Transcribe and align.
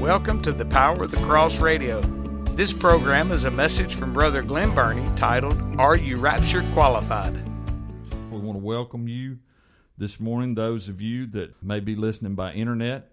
Welcome 0.00 0.40
to 0.42 0.52
the 0.52 0.64
Power 0.64 1.04
of 1.04 1.10
the 1.10 1.18
Cross 1.18 1.60
Radio. 1.60 2.00
This 2.56 2.72
program 2.72 3.30
is 3.32 3.44
a 3.44 3.50
message 3.50 3.96
from 3.96 4.14
Brother 4.14 4.40
Glenn 4.40 4.74
Burney 4.74 5.06
titled, 5.14 5.60
Are 5.78 5.94
You 5.94 6.16
Rapture 6.16 6.66
Qualified? 6.72 7.34
We 8.30 8.38
want 8.38 8.58
to 8.58 8.64
welcome 8.64 9.08
you 9.08 9.40
this 9.98 10.18
morning, 10.18 10.54
those 10.54 10.88
of 10.88 11.02
you 11.02 11.26
that 11.26 11.62
may 11.62 11.80
be 11.80 11.96
listening 11.96 12.34
by 12.34 12.54
internet. 12.54 13.10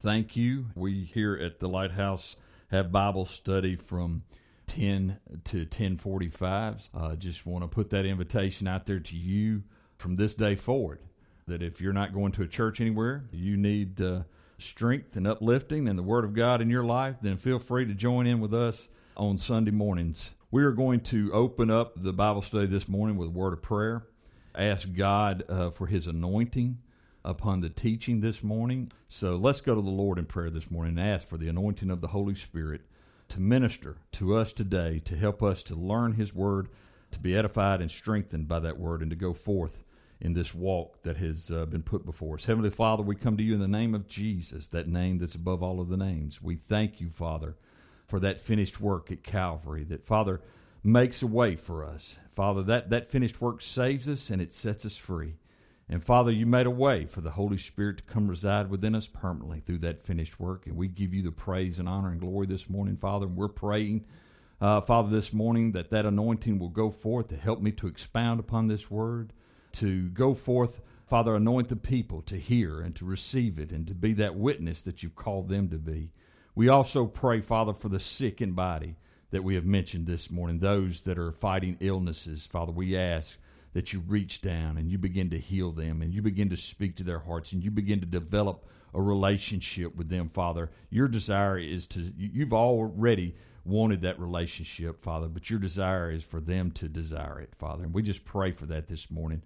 Thank 0.00 0.36
you. 0.36 0.66
We 0.76 1.02
here 1.12 1.34
at 1.34 1.58
the 1.58 1.68
Lighthouse 1.68 2.36
have 2.70 2.92
Bible 2.92 3.26
study 3.26 3.74
from 3.74 4.22
10 4.68 5.18
to 5.42 5.58
1045. 5.58 6.90
I 6.94 6.98
uh, 6.98 7.16
just 7.16 7.46
want 7.46 7.64
to 7.64 7.68
put 7.68 7.90
that 7.90 8.06
invitation 8.06 8.68
out 8.68 8.86
there 8.86 9.00
to 9.00 9.16
you 9.16 9.64
from 9.96 10.14
this 10.14 10.36
day 10.36 10.54
forward 10.54 11.00
that 11.48 11.62
if 11.62 11.80
you're 11.80 11.92
not 11.92 12.14
going 12.14 12.30
to 12.32 12.42
a 12.42 12.48
church 12.48 12.80
anywhere, 12.80 13.24
you 13.32 13.56
need 13.56 14.00
uh, 14.00 14.20
strength 14.58 15.16
and 15.16 15.26
uplifting 15.26 15.88
and 15.88 15.98
the 15.98 16.02
Word 16.02 16.24
of 16.24 16.34
God 16.34 16.60
in 16.60 16.70
your 16.70 16.84
life, 16.84 17.16
then 17.22 17.36
feel 17.36 17.58
free 17.58 17.86
to 17.86 17.94
join 17.94 18.26
in 18.26 18.40
with 18.40 18.52
us 18.52 18.88
on 19.16 19.38
Sunday 19.38 19.70
mornings. 19.70 20.30
We 20.50 20.62
are 20.64 20.72
going 20.72 21.00
to 21.02 21.32
open 21.32 21.70
up 21.70 22.02
the 22.02 22.12
Bible 22.12 22.42
study 22.42 22.66
this 22.66 22.88
morning 22.88 23.16
with 23.16 23.28
a 23.28 23.32
word 23.32 23.52
of 23.52 23.62
prayer. 23.62 24.06
Ask 24.54 24.88
God 24.94 25.44
uh, 25.48 25.70
for 25.70 25.86
His 25.86 26.06
anointing 26.06 26.78
upon 27.24 27.60
the 27.60 27.68
teaching 27.68 28.20
this 28.20 28.42
morning. 28.42 28.90
So 29.08 29.36
let's 29.36 29.60
go 29.60 29.74
to 29.74 29.82
the 29.82 29.90
Lord 29.90 30.18
in 30.18 30.24
prayer 30.24 30.50
this 30.50 30.70
morning 30.70 30.98
and 30.98 31.06
ask 31.06 31.28
for 31.28 31.36
the 31.36 31.48
anointing 31.48 31.90
of 31.90 32.00
the 32.00 32.08
Holy 32.08 32.34
Spirit 32.34 32.80
to 33.28 33.40
minister 33.40 33.98
to 34.12 34.36
us 34.36 34.52
today, 34.52 35.00
to 35.04 35.16
help 35.16 35.42
us 35.42 35.62
to 35.64 35.74
learn 35.74 36.14
His 36.14 36.34
Word, 36.34 36.68
to 37.10 37.18
be 37.18 37.36
edified 37.36 37.80
and 37.80 37.90
strengthened 37.90 38.48
by 38.48 38.58
that 38.60 38.78
Word, 38.78 39.02
and 39.02 39.10
to 39.10 39.16
go 39.16 39.34
forth 39.34 39.84
in 40.20 40.32
this 40.32 40.52
walk 40.54 41.02
that 41.02 41.16
has 41.16 41.50
uh, 41.50 41.64
been 41.66 41.82
put 41.82 42.04
before 42.04 42.34
us. 42.34 42.44
Heavenly 42.44 42.70
Father, 42.70 43.02
we 43.02 43.14
come 43.14 43.36
to 43.36 43.42
you 43.42 43.54
in 43.54 43.60
the 43.60 43.68
name 43.68 43.94
of 43.94 44.08
Jesus, 44.08 44.66
that 44.68 44.88
name 44.88 45.18
that's 45.18 45.36
above 45.36 45.62
all 45.62 45.80
of 45.80 45.88
the 45.88 45.96
names. 45.96 46.42
We 46.42 46.56
thank 46.56 47.00
you, 47.00 47.08
Father, 47.08 47.56
for 48.06 48.18
that 48.20 48.40
finished 48.40 48.80
work 48.80 49.12
at 49.12 49.22
Calvary, 49.22 49.84
that, 49.84 50.06
Father, 50.06 50.40
makes 50.82 51.22
a 51.22 51.26
way 51.26 51.54
for 51.56 51.84
us. 51.84 52.16
Father, 52.34 52.62
that, 52.64 52.90
that 52.90 53.10
finished 53.10 53.40
work 53.40 53.62
saves 53.62 54.08
us 54.08 54.30
and 54.30 54.42
it 54.42 54.52
sets 54.52 54.84
us 54.84 54.96
free. 54.96 55.34
And 55.88 56.04
Father, 56.04 56.30
you 56.30 56.46
made 56.46 56.66
a 56.66 56.70
way 56.70 57.06
for 57.06 57.20
the 57.20 57.30
Holy 57.30 57.56
Spirit 57.56 57.98
to 57.98 58.02
come 58.02 58.28
reside 58.28 58.68
within 58.68 58.94
us 58.94 59.06
permanently 59.06 59.60
through 59.60 59.78
that 59.78 60.04
finished 60.04 60.38
work. 60.38 60.66
And 60.66 60.76
we 60.76 60.86
give 60.88 61.14
you 61.14 61.22
the 61.22 61.32
praise 61.32 61.78
and 61.78 61.88
honor 61.88 62.10
and 62.10 62.20
glory 62.20 62.46
this 62.46 62.68
morning, 62.68 62.96
Father. 62.96 63.26
And 63.26 63.36
we're 63.36 63.48
praying, 63.48 64.04
uh, 64.60 64.82
Father, 64.82 65.08
this 65.08 65.32
morning 65.32 65.72
that 65.72 65.90
that 65.90 66.04
anointing 66.04 66.58
will 66.58 66.68
go 66.68 66.90
forth 66.90 67.28
to 67.28 67.36
help 67.36 67.62
me 67.62 67.72
to 67.72 67.86
expound 67.86 68.38
upon 68.38 68.66
this 68.66 68.90
word 68.90 69.32
to 69.72 70.08
go 70.08 70.34
forth, 70.34 70.80
Father, 71.06 71.34
anoint 71.34 71.68
the 71.68 71.76
people 71.76 72.22
to 72.22 72.36
hear 72.36 72.80
and 72.80 72.94
to 72.96 73.04
receive 73.04 73.58
it 73.58 73.72
and 73.72 73.86
to 73.86 73.94
be 73.94 74.12
that 74.14 74.34
witness 74.34 74.82
that 74.82 75.02
you've 75.02 75.16
called 75.16 75.48
them 75.48 75.68
to 75.70 75.78
be. 75.78 76.10
We 76.54 76.68
also 76.68 77.06
pray, 77.06 77.40
Father, 77.40 77.72
for 77.72 77.88
the 77.88 78.00
sick 78.00 78.40
in 78.40 78.52
body 78.52 78.96
that 79.30 79.44
we 79.44 79.54
have 79.54 79.64
mentioned 79.64 80.06
this 80.06 80.30
morning, 80.30 80.58
those 80.58 81.02
that 81.02 81.18
are 81.18 81.32
fighting 81.32 81.76
illnesses. 81.80 82.46
Father, 82.46 82.72
we 82.72 82.96
ask 82.96 83.36
that 83.74 83.92
you 83.92 84.00
reach 84.00 84.40
down 84.40 84.78
and 84.78 84.90
you 84.90 84.98
begin 84.98 85.30
to 85.30 85.38
heal 85.38 85.72
them 85.72 86.02
and 86.02 86.12
you 86.12 86.22
begin 86.22 86.50
to 86.50 86.56
speak 86.56 86.96
to 86.96 87.04
their 87.04 87.18
hearts 87.18 87.52
and 87.52 87.62
you 87.62 87.70
begin 87.70 88.00
to 88.00 88.06
develop 88.06 88.66
a 88.94 89.00
relationship 89.00 89.94
with 89.94 90.08
them, 90.08 90.30
Father. 90.30 90.70
Your 90.90 91.08
desire 91.08 91.58
is 91.58 91.86
to, 91.88 92.12
you've 92.16 92.54
already 92.54 93.34
wanted 93.68 94.00
that 94.02 94.18
relationship, 94.18 95.02
Father, 95.02 95.28
but 95.28 95.50
your 95.50 95.58
desire 95.58 96.10
is 96.10 96.24
for 96.24 96.40
them 96.40 96.70
to 96.72 96.88
desire 96.88 97.40
it, 97.40 97.54
Father. 97.58 97.84
And 97.84 97.94
we 97.94 98.02
just 98.02 98.24
pray 98.24 98.50
for 98.50 98.66
that 98.66 98.88
this 98.88 99.10
morning. 99.10 99.42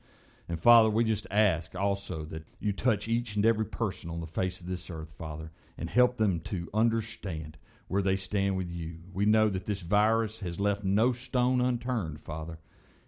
And 0.49 0.61
Father, 0.61 0.91
we 0.91 1.05
just 1.05 1.27
ask 1.31 1.75
also 1.75 2.25
that 2.27 2.47
you 2.61 2.73
touch 2.73 3.09
each 3.09 3.37
and 3.37 3.45
every 3.45 3.65
person 3.65 4.11
on 4.11 4.21
the 4.21 4.27
face 4.27 4.61
of 4.61 4.67
this 4.67 4.91
earth, 4.91 5.13
Father, 5.19 5.51
and 5.77 5.89
help 5.91 6.17
them 6.17 6.41
to 6.41 6.69
understand 6.73 7.57
where 7.89 8.03
they 8.03 8.17
stand 8.17 8.57
with 8.57 8.71
you. 8.71 8.97
We 9.13 9.27
know 9.27 9.49
that 9.49 9.67
this 9.67 9.81
virus 9.81 10.41
has 10.41 10.61
left 10.61 10.85
no 10.85 11.13
stone 11.13 11.61
unturned, 11.61 12.21
Father. 12.21 12.59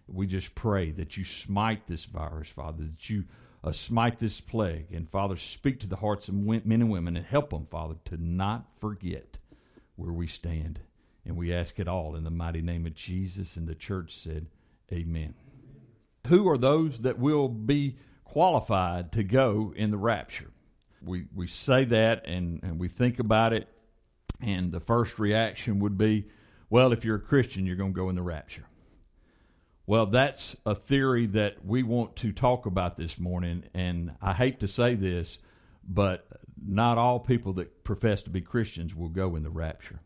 We 0.07 0.27
just 0.27 0.55
pray 0.55 0.91
that 0.93 1.17
you 1.17 1.25
smite 1.25 1.87
this 1.87 2.05
virus, 2.05 2.49
Father, 2.49 2.85
that 2.85 3.09
you 3.09 3.25
uh, 3.63 3.73
smite 3.73 4.19
this 4.19 4.41
plague. 4.41 4.93
And 4.93 5.09
Father, 5.09 5.37
speak 5.37 5.81
to 5.81 5.87
the 5.87 5.97
hearts 5.97 6.29
of 6.29 6.35
men 6.35 6.63
and 6.67 6.91
women 6.91 7.17
and 7.17 7.25
help 7.25 7.51
them, 7.51 7.67
Father, 7.71 7.95
to 8.07 8.17
not 8.17 8.67
forget 8.81 9.39
where 9.97 10.13
we 10.13 10.27
stand. 10.27 10.81
And 11.27 11.37
we 11.37 11.53
ask 11.55 11.79
it 11.79 11.89
all 11.89 12.17
in 12.17 12.25
the 12.25 12.31
mighty 12.31 12.63
name 12.63 12.87
of 12.87 12.95
Jesus. 12.95 13.57
And 13.57 13.67
the 13.67 13.75
church 13.75 14.17
said, 14.17 14.47
Amen. 14.93 15.35
Who 16.27 16.49
are 16.49 16.59
those 16.59 17.01
that 17.01 17.19
will 17.19 17.49
be 17.49 17.97
qualified 18.25 19.13
to 19.13 19.23
go 19.23 19.73
in 19.77 19.91
the 19.91 19.97
rapture? 19.97 20.51
We, 21.03 21.27
we 21.35 21.47
say 21.47 21.85
that 21.87 22.27
and, 22.27 22.61
and 22.63 22.79
we 22.79 22.89
think 22.89 23.19
about 23.19 23.53
it, 23.53 23.69
and 24.41 24.73
the 24.73 24.81
first 24.81 25.19
reaction 25.19 25.81
would 25.81 25.99
be, 25.99 26.27
well, 26.71 26.93
if 26.93 27.05
you're 27.05 27.17
a 27.17 27.21
Christian, 27.21 27.67
you're 27.67 27.77
going 27.77 27.93
to 27.93 27.97
go 27.97 28.09
in 28.09 28.17
the 28.17 28.23
rapture. 28.23 28.65
Well, 29.87 30.07
that's 30.07 30.57
a 30.65 30.75
theory 30.75 31.27
that 31.27 31.65
we 31.65 31.83
want 31.83 32.17
to 32.17 32.33
talk 32.33 32.65
about 32.65 32.97
this 32.97 33.19
morning, 33.19 33.65
and 33.75 34.13
I 34.23 34.33
hate 34.33 34.61
to 34.61 34.69
say 34.69 34.95
this, 34.95 35.39
but 35.87 36.27
not 36.67 36.97
all 36.97 37.21
people 37.21 37.53
that 37.55 37.85
profess 37.85 38.23
to 38.23 38.31
be 38.31 38.41
Christians 38.41 38.95
will 38.95 39.11
go 39.11 39.37
in 39.37 39.43
the 39.43 39.51
rapture. 39.51 40.01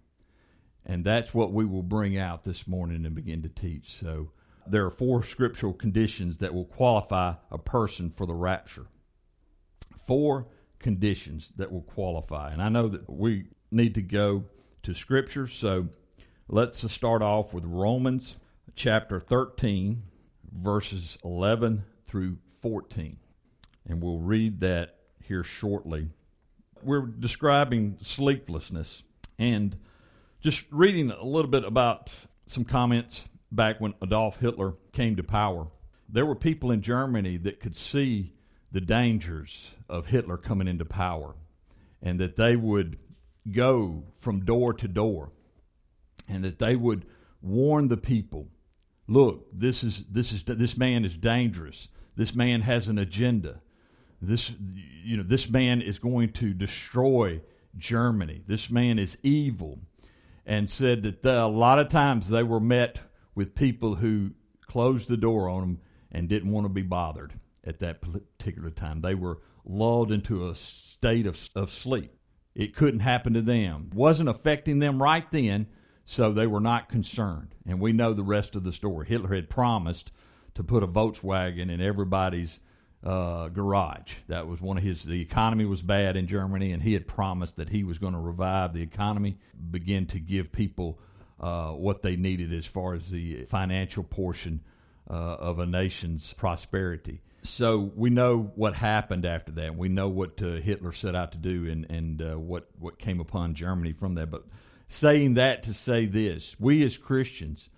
And 0.88 1.04
that's 1.04 1.34
what 1.34 1.52
we 1.52 1.66
will 1.66 1.82
bring 1.82 2.16
out 2.16 2.44
this 2.44 2.66
morning 2.66 3.04
and 3.04 3.14
begin 3.14 3.42
to 3.42 3.48
teach. 3.50 3.98
So 4.00 4.30
there 4.66 4.86
are 4.86 4.90
four 4.90 5.22
scriptural 5.22 5.74
conditions 5.74 6.38
that 6.38 6.54
will 6.54 6.64
qualify 6.64 7.34
a 7.50 7.58
person 7.58 8.10
for 8.10 8.26
the 8.26 8.34
rapture. 8.34 8.86
Four 10.06 10.46
conditions 10.78 11.52
that 11.56 11.70
will 11.70 11.82
qualify. 11.82 12.52
And 12.52 12.62
I 12.62 12.70
know 12.70 12.88
that 12.88 13.08
we 13.08 13.48
need 13.70 13.94
to 13.96 14.02
go 14.02 14.44
to 14.84 14.94
scripture, 14.94 15.46
so 15.46 15.88
let's 16.48 16.90
start 16.90 17.20
off 17.20 17.52
with 17.52 17.64
Romans 17.66 18.36
chapter 18.74 19.20
13, 19.20 20.02
verses 20.52 21.18
11 21.22 21.84
through 22.06 22.38
14. 22.62 23.18
And 23.86 24.02
we'll 24.02 24.20
read 24.20 24.60
that 24.60 24.96
here 25.22 25.44
shortly. 25.44 26.08
We're 26.82 27.06
describing 27.06 27.98
sleeplessness 28.00 29.02
and 29.38 29.76
just 30.40 30.64
reading 30.70 31.10
a 31.10 31.24
little 31.24 31.50
bit 31.50 31.64
about 31.64 32.12
some 32.46 32.64
comments 32.64 33.24
back 33.50 33.80
when 33.80 33.94
Adolf 34.02 34.38
Hitler 34.38 34.74
came 34.92 35.16
to 35.16 35.24
power. 35.24 35.66
There 36.08 36.24
were 36.24 36.36
people 36.36 36.70
in 36.70 36.80
Germany 36.80 37.38
that 37.38 37.60
could 37.60 37.74
see 37.74 38.32
the 38.70 38.80
dangers 38.80 39.70
of 39.88 40.06
Hitler 40.06 40.36
coming 40.36 40.68
into 40.68 40.84
power 40.84 41.34
and 42.00 42.20
that 42.20 42.36
they 42.36 42.54
would 42.54 42.98
go 43.50 44.04
from 44.20 44.44
door 44.44 44.72
to 44.74 44.86
door 44.86 45.32
and 46.28 46.44
that 46.44 46.58
they 46.58 46.76
would 46.76 47.04
warn 47.42 47.88
the 47.88 47.96
people 47.96 48.48
look 49.08 49.46
this 49.52 49.82
is 49.82 50.04
this 50.10 50.32
is 50.32 50.44
this 50.44 50.76
man 50.76 51.04
is 51.04 51.16
dangerous. 51.16 51.88
This 52.14 52.34
man 52.34 52.60
has 52.60 52.88
an 52.88 52.98
agenda. 52.98 53.60
This 54.20 54.52
you 54.60 55.16
know 55.16 55.22
this 55.22 55.48
man 55.48 55.80
is 55.80 55.98
going 55.98 56.32
to 56.34 56.52
destroy 56.52 57.40
Germany. 57.76 58.42
This 58.46 58.70
man 58.70 58.98
is 58.98 59.16
evil 59.22 59.80
and 60.48 60.68
said 60.68 61.02
that 61.02 61.22
the, 61.22 61.44
a 61.44 61.46
lot 61.46 61.78
of 61.78 61.88
times 61.88 62.28
they 62.28 62.42
were 62.42 62.58
met 62.58 63.02
with 63.34 63.54
people 63.54 63.94
who 63.94 64.30
closed 64.66 65.06
the 65.06 65.16
door 65.16 65.46
on 65.48 65.60
them 65.60 65.80
and 66.10 66.26
didn't 66.26 66.50
want 66.50 66.64
to 66.64 66.70
be 66.70 66.82
bothered 66.82 67.34
at 67.64 67.80
that 67.80 68.00
particular 68.00 68.70
time. 68.70 69.02
They 69.02 69.14
were 69.14 69.38
lulled 69.66 70.10
into 70.10 70.48
a 70.48 70.54
state 70.54 71.26
of, 71.26 71.38
of 71.54 71.70
sleep. 71.70 72.14
It 72.54 72.74
couldn't 72.74 73.00
happen 73.00 73.34
to 73.34 73.42
them. 73.42 73.90
wasn't 73.92 74.30
affecting 74.30 74.78
them 74.78 75.02
right 75.02 75.30
then, 75.30 75.66
so 76.06 76.32
they 76.32 76.46
were 76.46 76.60
not 76.60 76.88
concerned. 76.88 77.54
And 77.66 77.78
we 77.78 77.92
know 77.92 78.14
the 78.14 78.22
rest 78.22 78.56
of 78.56 78.64
the 78.64 78.72
story. 78.72 79.06
Hitler 79.06 79.34
had 79.34 79.50
promised 79.50 80.12
to 80.54 80.64
put 80.64 80.82
a 80.82 80.88
Volkswagen 80.88 81.70
in 81.70 81.82
everybody's 81.82 82.58
uh, 83.04 83.48
garage. 83.48 84.14
That 84.28 84.46
was 84.46 84.60
one 84.60 84.76
of 84.76 84.82
his. 84.82 85.02
The 85.02 85.20
economy 85.20 85.64
was 85.64 85.82
bad 85.82 86.16
in 86.16 86.26
Germany, 86.26 86.72
and 86.72 86.82
he 86.82 86.94
had 86.94 87.06
promised 87.06 87.56
that 87.56 87.68
he 87.68 87.84
was 87.84 87.98
going 87.98 88.14
to 88.14 88.18
revive 88.18 88.72
the 88.72 88.82
economy, 88.82 89.38
begin 89.70 90.06
to 90.06 90.18
give 90.18 90.50
people 90.50 90.98
uh, 91.40 91.70
what 91.70 92.02
they 92.02 92.16
needed 92.16 92.52
as 92.52 92.66
far 92.66 92.94
as 92.94 93.08
the 93.08 93.44
financial 93.44 94.02
portion 94.02 94.60
uh, 95.08 95.12
of 95.12 95.58
a 95.58 95.66
nation's 95.66 96.32
prosperity. 96.34 97.20
So 97.42 97.92
we 97.94 98.10
know 98.10 98.50
what 98.56 98.74
happened 98.74 99.24
after 99.24 99.52
that. 99.52 99.76
We 99.76 99.88
know 99.88 100.08
what 100.08 100.42
uh, 100.42 100.56
Hitler 100.56 100.92
set 100.92 101.14
out 101.14 101.32
to 101.32 101.38
do, 101.38 101.70
and 101.70 101.86
and 101.88 102.22
uh, 102.22 102.38
what 102.38 102.68
what 102.78 102.98
came 102.98 103.20
upon 103.20 103.54
Germany 103.54 103.92
from 103.92 104.16
that. 104.16 104.30
But 104.30 104.44
saying 104.88 105.34
that 105.34 105.62
to 105.64 105.74
say 105.74 106.06
this, 106.06 106.56
we 106.58 106.84
as 106.84 106.98
Christians 106.98 107.68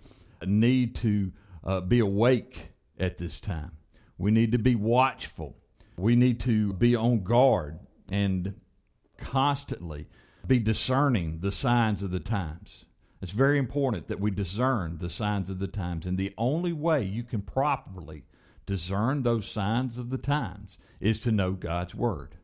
need 0.43 0.95
to 0.95 1.31
uh, 1.63 1.81
be 1.81 1.99
awake 1.99 2.71
at 2.99 3.19
this 3.19 3.39
time 3.39 3.71
we 4.21 4.29
need 4.29 4.51
to 4.51 4.59
be 4.59 4.75
watchful. 4.75 5.55
We 5.97 6.15
need 6.15 6.39
to 6.41 6.73
be 6.73 6.95
on 6.95 7.23
guard 7.23 7.79
and 8.11 8.53
constantly 9.17 10.07
be 10.45 10.59
discerning 10.59 11.39
the 11.39 11.51
signs 11.51 12.03
of 12.03 12.11
the 12.11 12.19
times. 12.19 12.85
It's 13.19 13.31
very 13.31 13.57
important 13.57 14.07
that 14.07 14.19
we 14.19 14.29
discern 14.29 14.99
the 14.99 15.09
signs 15.09 15.49
of 15.49 15.57
the 15.57 15.67
times. 15.67 16.05
And 16.05 16.19
the 16.19 16.35
only 16.37 16.71
way 16.71 17.03
you 17.03 17.23
can 17.23 17.41
properly 17.41 18.23
discern 18.67 19.23
those 19.23 19.49
signs 19.49 19.97
of 19.97 20.11
the 20.11 20.19
times 20.19 20.77
is 20.99 21.19
to 21.21 21.31
know 21.31 21.53
God's 21.53 21.95
Word. 21.95 22.35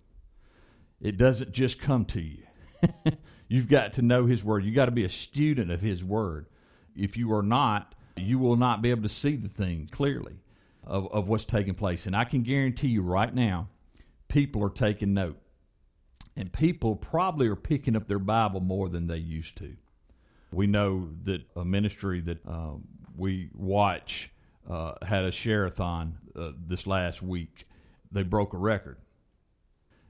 It 1.00 1.16
doesn't 1.18 1.52
just 1.52 1.80
come 1.80 2.06
to 2.06 2.22
you. 2.22 2.44
You've 3.48 3.70
got 3.70 3.94
to 3.94 4.02
know 4.02 4.26
His 4.26 4.44
Word. 4.44 4.66
You've 4.66 4.76
got 4.76 4.86
to 4.86 4.92
be 4.92 5.06
a 5.06 5.10
student 5.10 5.70
of 5.70 5.82
His 5.82 6.04
Word. 6.04 6.48
If 6.96 7.18
you 7.18 7.34
are 7.34 7.44
not, 7.44 7.94
you 8.16 8.40
will 8.40 8.58
not 8.58 8.82
be 8.82 8.90
able 8.90 9.04
to 9.04 9.10
see 9.10 9.36
the 9.36 9.48
thing 9.48 9.88
clearly 9.92 10.38
of, 10.88 11.12
of 11.12 11.28
what's 11.28 11.46
taking 11.46 11.76
place. 11.76 12.06
And 12.06 12.16
I 12.16 12.24
can 12.24 12.44
guarantee 12.44 12.88
you 12.88 13.02
right 13.02 13.34
now, 13.34 13.68
people 14.28 14.64
are 14.64 14.70
taking 14.70 15.14
note. 15.14 15.38
And 16.36 16.54
people 16.54 16.96
probably 16.96 17.48
are 17.48 17.56
picking 17.56 17.96
up 17.96 18.08
their 18.08 18.20
Bible 18.20 18.60
more 18.60 18.90
than 18.90 19.08
they 19.08 19.18
used 19.18 19.58
to. 19.58 19.76
We 20.52 20.68
know 20.68 21.10
that 21.24 21.42
a 21.56 21.66
ministry 21.66 22.22
that 22.22 22.46
uh, 22.48 22.74
we 23.16 23.50
watch 23.54 24.30
uh, 24.70 24.94
had 25.02 25.26
a 25.26 25.32
share-a-thon 25.32 26.18
uh, 26.36 26.52
this 26.68 26.86
last 26.86 27.22
week. 27.22 27.68
They 28.12 28.24
broke 28.24 28.54
a 28.54 28.58
record. 28.58 28.98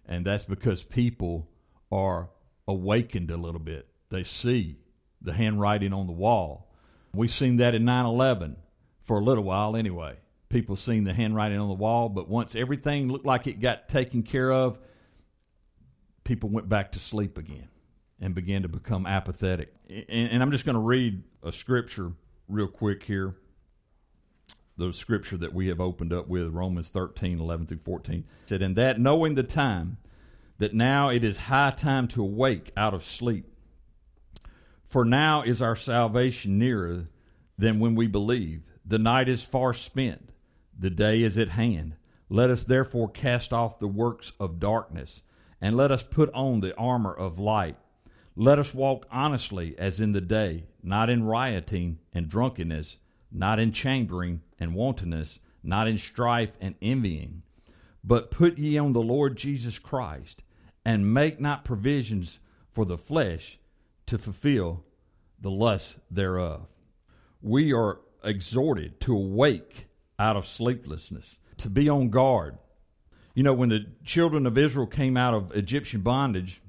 And 0.05 0.25
that's 0.25 0.43
because 0.43 0.83
people 0.83 1.47
are 1.91 2.29
awakened 2.67 3.31
a 3.31 3.37
little 3.37 3.59
bit. 3.59 3.87
They 4.09 4.23
see 4.23 4.77
the 5.21 5.33
handwriting 5.33 5.93
on 5.93 6.07
the 6.07 6.13
wall. 6.13 6.73
We've 7.13 7.31
seen 7.31 7.57
that 7.57 7.73
in 7.73 7.85
9 7.85 8.05
11 8.05 8.57
for 9.03 9.17
a 9.19 9.23
little 9.23 9.43
while 9.43 9.75
anyway. 9.75 10.17
People 10.49 10.75
seen 10.75 11.03
the 11.03 11.13
handwriting 11.13 11.59
on 11.59 11.67
the 11.67 11.73
wall, 11.73 12.09
but 12.09 12.29
once 12.29 12.55
everything 12.55 13.11
looked 13.11 13.25
like 13.25 13.47
it 13.47 13.59
got 13.59 13.89
taken 13.89 14.23
care 14.23 14.51
of, 14.51 14.79
people 16.23 16.49
went 16.49 16.69
back 16.69 16.93
to 16.93 16.99
sleep 16.99 17.37
again 17.37 17.67
and 18.19 18.33
began 18.33 18.61
to 18.61 18.67
become 18.67 19.05
apathetic. 19.05 19.73
And, 19.89 20.31
and 20.31 20.43
I'm 20.43 20.51
just 20.51 20.65
going 20.65 20.75
to 20.75 20.79
read 20.79 21.23
a 21.43 21.51
scripture 21.51 22.13
real 22.47 22.67
quick 22.67 23.03
here. 23.03 23.35
The 24.77 24.93
scripture 24.93 25.37
that 25.37 25.53
we 25.53 25.67
have 25.67 25.81
opened 25.81 26.13
up 26.13 26.27
with, 26.27 26.53
Romans 26.53 26.89
13, 26.89 27.39
11 27.39 27.67
through 27.67 27.79
14, 27.83 28.23
said, 28.45 28.61
And 28.61 28.75
that 28.75 28.99
knowing 28.99 29.35
the 29.35 29.43
time, 29.43 29.97
that 30.59 30.73
now 30.73 31.09
it 31.09 31.23
is 31.23 31.37
high 31.37 31.71
time 31.71 32.07
to 32.09 32.21
awake 32.21 32.71
out 32.77 32.93
of 32.93 33.03
sleep. 33.03 33.45
For 34.87 35.03
now 35.03 35.41
is 35.41 35.61
our 35.61 35.75
salvation 35.75 36.57
nearer 36.57 37.07
than 37.57 37.79
when 37.79 37.95
we 37.95 38.07
believe. 38.07 38.61
The 38.85 38.99
night 38.99 39.29
is 39.29 39.43
far 39.43 39.73
spent, 39.73 40.26
the 40.77 40.89
day 40.89 41.21
is 41.23 41.37
at 41.37 41.49
hand. 41.49 41.95
Let 42.29 42.49
us 42.49 42.63
therefore 42.63 43.09
cast 43.09 43.53
off 43.53 43.79
the 43.79 43.87
works 43.87 44.31
of 44.39 44.59
darkness, 44.59 45.21
and 45.61 45.75
let 45.75 45.91
us 45.91 46.03
put 46.03 46.31
on 46.33 46.59
the 46.59 46.75
armor 46.75 47.13
of 47.13 47.39
light. 47.39 47.77
Let 48.35 48.59
us 48.59 48.73
walk 48.73 49.07
honestly 49.11 49.75
as 49.79 49.99
in 49.99 50.11
the 50.11 50.21
day, 50.21 50.65
not 50.83 51.09
in 51.09 51.23
rioting 51.23 51.99
and 52.13 52.29
drunkenness, 52.29 52.97
not 53.31 53.59
in 53.59 53.71
chambering 53.71 54.41
and 54.59 54.75
wantonness, 54.75 55.39
not 55.63 55.87
in 55.87 55.97
strife 55.97 56.51
and 56.61 56.75
envying. 56.81 57.41
But 58.03 58.29
put 58.29 58.57
ye 58.57 58.77
on 58.77 58.93
the 58.93 59.01
Lord 59.01 59.37
Jesus 59.37 59.79
Christ 59.79 60.43
and 60.85 61.13
make 61.13 61.39
not 61.41 61.65
provisions 61.65 62.39
for 62.71 62.85
the 62.85 62.97
flesh 62.97 63.57
to 64.05 64.17
fulfill 64.17 64.83
the 65.39 65.51
lust 65.51 65.97
thereof. 66.11 66.67
We 67.41 67.73
are 67.73 67.99
exhorted 68.23 68.99
to 69.01 69.15
awake 69.15 69.86
out 70.19 70.35
of 70.35 70.45
sleeplessness, 70.45 71.37
to 71.57 71.69
be 71.69 71.89
on 71.89 72.09
guard. 72.09 72.57
You 73.33 73.43
know, 73.43 73.53
when 73.53 73.69
the 73.69 73.85
children 74.03 74.45
of 74.45 74.57
Israel 74.57 74.87
came 74.87 75.15
out 75.15 75.33
of 75.33 75.55
Egyptian 75.55 76.01
bondage, 76.01 76.61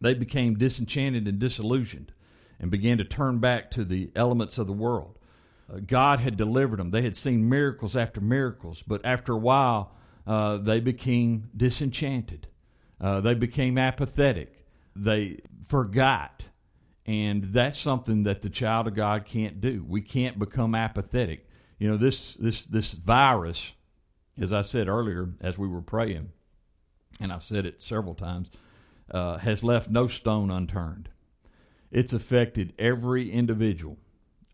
they 0.00 0.14
became 0.14 0.58
disenchanted 0.58 1.26
and 1.26 1.38
disillusioned 1.38 2.12
and 2.60 2.70
began 2.70 2.98
to 2.98 3.04
turn 3.04 3.38
back 3.38 3.70
to 3.72 3.84
the 3.84 4.10
elements 4.14 4.58
of 4.58 4.66
the 4.66 4.72
world. 4.72 5.18
Uh, 5.72 5.78
God 5.86 6.20
had 6.20 6.36
delivered 6.36 6.78
them. 6.78 6.90
They 6.90 7.02
had 7.02 7.16
seen 7.16 7.48
miracles 7.48 7.96
after 7.96 8.20
miracles, 8.20 8.82
but 8.82 9.00
after 9.04 9.32
a 9.32 9.38
while, 9.38 9.94
uh, 10.26 10.58
they 10.58 10.80
became 10.80 11.50
disenchanted. 11.56 12.48
Uh, 13.00 13.20
they 13.20 13.34
became 13.34 13.78
apathetic. 13.78 14.66
They 14.94 15.40
forgot. 15.66 16.44
And 17.06 17.44
that's 17.52 17.78
something 17.78 18.22
that 18.24 18.42
the 18.42 18.50
child 18.50 18.86
of 18.86 18.94
God 18.94 19.24
can't 19.26 19.60
do. 19.60 19.84
We 19.86 20.00
can't 20.00 20.38
become 20.38 20.74
apathetic. 20.74 21.48
You 21.84 21.90
know, 21.90 21.96
this, 21.98 22.32
this, 22.40 22.62
this 22.62 22.92
virus, 22.92 23.72
as 24.40 24.54
I 24.54 24.62
said 24.62 24.88
earlier 24.88 25.28
as 25.42 25.58
we 25.58 25.68
were 25.68 25.82
praying, 25.82 26.30
and 27.20 27.30
I've 27.30 27.42
said 27.42 27.66
it 27.66 27.82
several 27.82 28.14
times, 28.14 28.50
uh, 29.10 29.36
has 29.36 29.62
left 29.62 29.90
no 29.90 30.06
stone 30.06 30.50
unturned. 30.50 31.10
It's 31.90 32.14
affected 32.14 32.72
every 32.78 33.30
individual 33.30 33.98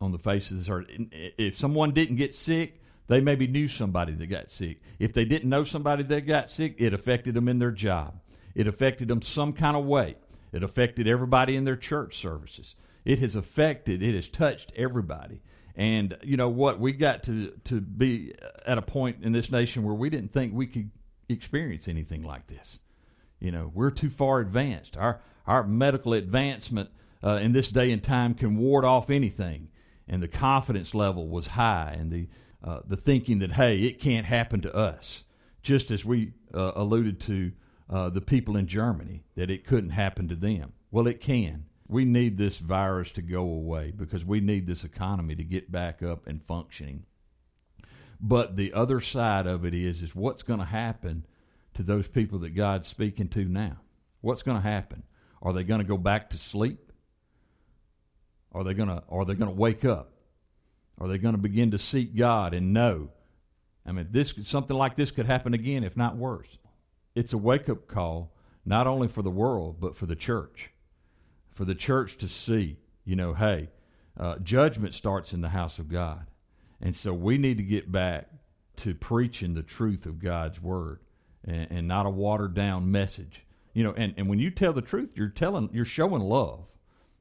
on 0.00 0.10
the 0.10 0.18
face 0.18 0.50
of 0.50 0.58
this 0.58 0.68
earth. 0.68 0.86
If 1.12 1.56
someone 1.56 1.92
didn't 1.92 2.16
get 2.16 2.34
sick, 2.34 2.82
they 3.06 3.20
maybe 3.20 3.46
knew 3.46 3.68
somebody 3.68 4.12
that 4.14 4.26
got 4.26 4.50
sick. 4.50 4.82
If 4.98 5.12
they 5.12 5.24
didn't 5.24 5.50
know 5.50 5.62
somebody 5.62 6.02
that 6.02 6.26
got 6.26 6.50
sick, 6.50 6.74
it 6.78 6.92
affected 6.92 7.34
them 7.34 7.46
in 7.46 7.60
their 7.60 7.70
job. 7.70 8.18
It 8.56 8.66
affected 8.66 9.06
them 9.06 9.22
some 9.22 9.52
kind 9.52 9.76
of 9.76 9.84
way. 9.84 10.16
It 10.52 10.64
affected 10.64 11.06
everybody 11.06 11.54
in 11.54 11.62
their 11.62 11.76
church 11.76 12.16
services. 12.16 12.74
It 13.04 13.20
has 13.20 13.36
affected, 13.36 14.02
it 14.02 14.16
has 14.16 14.26
touched 14.26 14.72
everybody. 14.74 15.42
And 15.80 16.18
you 16.22 16.36
know 16.36 16.50
what? 16.50 16.78
We 16.78 16.92
got 16.92 17.22
to 17.22 17.52
to 17.64 17.80
be 17.80 18.34
at 18.66 18.76
a 18.76 18.82
point 18.82 19.22
in 19.22 19.32
this 19.32 19.50
nation 19.50 19.82
where 19.82 19.94
we 19.94 20.10
didn't 20.10 20.30
think 20.30 20.52
we 20.52 20.66
could 20.66 20.90
experience 21.26 21.88
anything 21.88 22.22
like 22.22 22.48
this. 22.48 22.78
You 23.38 23.50
know, 23.50 23.72
we're 23.74 23.90
too 23.90 24.10
far 24.10 24.40
advanced. 24.40 24.98
Our 24.98 25.22
our 25.46 25.62
medical 25.64 26.12
advancement 26.12 26.90
uh, 27.24 27.38
in 27.40 27.52
this 27.52 27.70
day 27.70 27.92
and 27.92 28.02
time 28.02 28.34
can 28.34 28.58
ward 28.58 28.84
off 28.84 29.08
anything, 29.08 29.68
and 30.06 30.22
the 30.22 30.28
confidence 30.28 30.94
level 30.94 31.28
was 31.28 31.46
high, 31.46 31.96
and 31.98 32.12
the 32.12 32.28
uh, 32.62 32.80
the 32.86 32.98
thinking 32.98 33.38
that 33.38 33.52
hey, 33.52 33.78
it 33.78 34.00
can't 34.00 34.26
happen 34.26 34.60
to 34.60 34.74
us. 34.76 35.22
Just 35.62 35.90
as 35.90 36.04
we 36.04 36.34
uh, 36.52 36.72
alluded 36.74 37.20
to 37.20 37.52
uh, 37.88 38.10
the 38.10 38.20
people 38.20 38.58
in 38.58 38.66
Germany 38.66 39.24
that 39.34 39.50
it 39.50 39.64
couldn't 39.64 39.90
happen 39.90 40.28
to 40.28 40.36
them. 40.36 40.74
Well, 40.90 41.06
it 41.06 41.22
can. 41.22 41.64
We 41.90 42.04
need 42.04 42.38
this 42.38 42.58
virus 42.58 43.10
to 43.12 43.22
go 43.22 43.42
away 43.42 43.92
because 43.94 44.25
we 44.25 44.40
need 44.40 44.66
this 44.66 44.84
economy 44.84 45.34
to 45.34 45.44
get 45.44 45.70
back 45.70 46.02
up 46.02 46.26
and 46.26 46.42
functioning. 46.42 47.04
But 48.20 48.56
the 48.56 48.72
other 48.72 49.00
side 49.00 49.46
of 49.46 49.64
it 49.64 49.75
is 49.75 50.02
is 50.02 50.14
what's 50.14 50.42
going 50.42 50.60
to 50.60 50.66
happen 50.66 51.26
to 51.75 51.82
those 51.82 52.08
people 52.08 52.38
that 52.40 52.50
God's 52.50 52.88
speaking 52.88 53.28
to 53.28 53.44
now? 53.44 53.78
What's 54.20 54.42
going 54.42 54.56
to 54.56 54.69
happen? 54.69 55.02
Are 55.42 55.52
they 55.52 55.64
going 55.64 55.81
to 55.81 55.87
go 55.87 55.96
back 55.96 56.31
to 56.31 56.38
sleep? 56.38 56.92
Are 58.52 58.64
they 58.64 58.75
going 58.75 58.88
to 58.88 59.02
are 59.08 59.25
they 59.25 59.34
going 59.34 59.50
to 59.50 59.56
wake 59.56 59.84
up? 59.84 60.12
Are 60.98 61.08
they 61.08 61.19
going 61.19 61.34
to 61.34 61.40
begin 61.40 61.70
to 61.70 61.78
seek 61.78 62.14
God 62.14 62.54
and 62.54 62.72
know? 62.72 63.08
I 63.87 63.92
mean, 63.92 64.08
this 64.10 64.34
something 64.44 64.76
like 64.76 64.96
this 64.96 65.10
could 65.10 65.26
happen 65.26 65.54
again, 65.54 65.82
if 65.84 65.96
not 65.96 66.16
worse 66.16 66.58
it's 67.14 67.32
a 67.32 67.38
wake 67.38 67.69
up 67.69 67.87
call, 67.87 68.32
not 68.64 68.87
only 68.87 69.08
for 69.08 69.22
the 69.22 69.31
world, 69.31 69.81
but 69.81 69.96
for 69.96 70.06
the 70.06 70.16
church. 70.16 70.70
For 71.60 71.66
the 71.66 71.74
church 71.74 72.16
to 72.16 72.26
see, 72.26 72.78
you 73.04 73.16
know, 73.16 73.35
hey, 73.35 73.68
uh, 74.18 74.38
judgment 74.38 74.94
starts 74.94 75.35
in 75.35 75.42
the 75.42 75.50
house 75.50 75.78
of 75.78 75.90
God. 75.90 76.26
And 76.80 76.96
so 76.96 77.12
we 77.12 77.37
need 77.37 77.58
to 77.58 77.62
get 77.62 77.92
back 77.92 78.30
to 78.76 78.94
preaching 78.94 79.52
the 79.52 79.62
truth 79.62 80.06
of 80.06 80.20
God's 80.20 80.62
word 80.62 81.00
and, 81.44 81.66
and 81.70 81.87
not 81.87 82.06
a 82.06 82.08
watered 82.08 82.54
down 82.54 82.90
message. 82.90 83.44
You 83.75 83.85
know, 83.85 83.92
and, 83.92 84.14
and 84.16 84.26
when 84.26 84.38
you 84.38 84.50
tell 84.50 84.73
the 84.73 84.80
truth, 84.80 85.11
you're 85.16 85.28
telling, 85.28 85.68
you're 85.70 85.85
showing 85.85 86.23
love. 86.23 86.64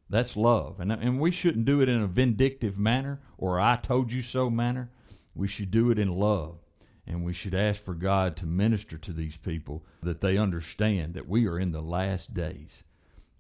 That's 0.09 0.37
love. 0.37 0.79
And, 0.79 0.93
and 0.93 1.19
we 1.19 1.31
shouldn't 1.31 1.65
do 1.65 1.81
it 1.81 1.89
in 1.89 2.01
a 2.01 2.07
vindictive 2.07 2.77
manner 2.77 3.19
or 3.37 3.59
I 3.59 3.75
told 3.75 4.09
you 4.09 4.21
so 4.21 4.49
manner. 4.49 4.89
We 5.35 5.49
should 5.49 5.69
do 5.69 5.91
it 5.91 5.99
in 5.99 6.15
love 6.15 6.59
and 7.05 7.25
we 7.25 7.33
should 7.33 7.53
ask 7.53 7.83
for 7.83 7.93
God 7.93 8.37
to 8.37 8.45
minister 8.45 8.97
to 8.99 9.11
these 9.11 9.35
people 9.35 9.83
that 10.01 10.21
they 10.21 10.37
understand 10.37 11.15
that 11.15 11.27
we 11.27 11.45
are 11.45 11.59
in 11.59 11.73
the 11.73 11.81
last 11.81 12.33
days. 12.33 12.83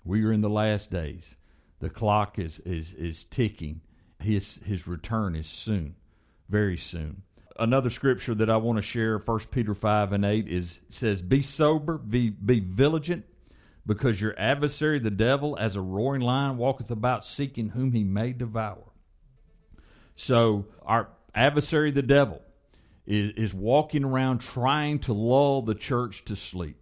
We 0.09 0.25
are 0.25 0.31
in 0.31 0.41
the 0.41 0.49
last 0.49 0.89
days. 0.89 1.35
The 1.81 1.89
clock 1.91 2.39
is, 2.39 2.57
is, 2.65 2.93
is 2.93 3.25
ticking. 3.25 3.81
His, 4.19 4.59
his 4.65 4.87
return 4.87 5.35
is 5.35 5.45
soon, 5.45 5.95
very 6.49 6.77
soon. 6.77 7.21
Another 7.59 7.91
scripture 7.91 8.33
that 8.33 8.49
I 8.49 8.57
want 8.57 8.77
to 8.77 8.81
share, 8.81 9.19
1 9.19 9.39
Peter 9.51 9.75
5 9.75 10.13
and 10.13 10.25
8, 10.25 10.47
is 10.47 10.79
says, 10.89 11.21
Be 11.21 11.43
sober, 11.43 11.99
be, 11.99 12.31
be 12.31 12.59
vigilant, 12.59 13.23
because 13.85 14.19
your 14.19 14.33
adversary, 14.35 14.97
the 14.97 15.11
devil, 15.11 15.55
as 15.59 15.75
a 15.75 15.81
roaring 15.81 16.21
lion, 16.21 16.57
walketh 16.57 16.89
about 16.89 17.23
seeking 17.23 17.69
whom 17.69 17.91
he 17.91 18.03
may 18.03 18.33
devour. 18.33 18.91
So, 20.15 20.65
our 20.81 21.09
adversary, 21.35 21.91
the 21.91 22.01
devil, 22.01 22.41
is, 23.05 23.33
is 23.37 23.53
walking 23.53 24.05
around 24.05 24.39
trying 24.39 25.01
to 25.01 25.13
lull 25.13 25.61
the 25.61 25.75
church 25.75 26.25
to 26.25 26.35
sleep, 26.35 26.77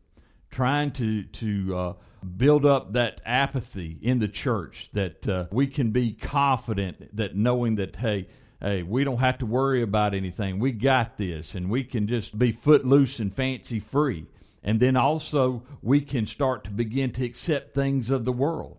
trying 0.50 0.92
to 0.92 1.24
to 1.24 1.78
uh, 1.78 1.94
build 2.38 2.66
up 2.66 2.94
that 2.94 3.22
apathy 3.26 3.98
in 4.02 4.20
the 4.20 4.28
church 4.28 4.90
that 4.94 5.28
uh, 5.28 5.46
we 5.52 5.68
can 5.68 5.92
be 5.92 6.14
confident 6.14 7.16
that 7.16 7.36
knowing 7.36 7.76
that 7.76 7.96
hey 7.96 8.28
hey 8.62 8.84
we 8.84 9.04
don't 9.04 9.20
have 9.20 9.38
to 9.38 9.46
worry 9.46 9.82
about 9.82 10.14
anything. 10.14 10.60
We 10.60 10.72
got 10.72 11.18
this 11.18 11.56
and 11.56 11.70
we 11.70 11.84
can 11.84 12.08
just 12.08 12.38
be 12.38 12.52
footloose 12.52 13.20
and 13.20 13.34
fancy 13.34 13.80
free. 13.80 14.26
And 14.64 14.80
then 14.80 14.98
also 14.98 15.64
we 15.82 16.02
can 16.02 16.26
start 16.26 16.64
to 16.66 16.72
begin 16.72 17.12
to 17.14 17.26
accept 17.26 17.74
things 17.74 18.10
of 18.10 18.26
the 18.26 18.34
world. 18.34 18.78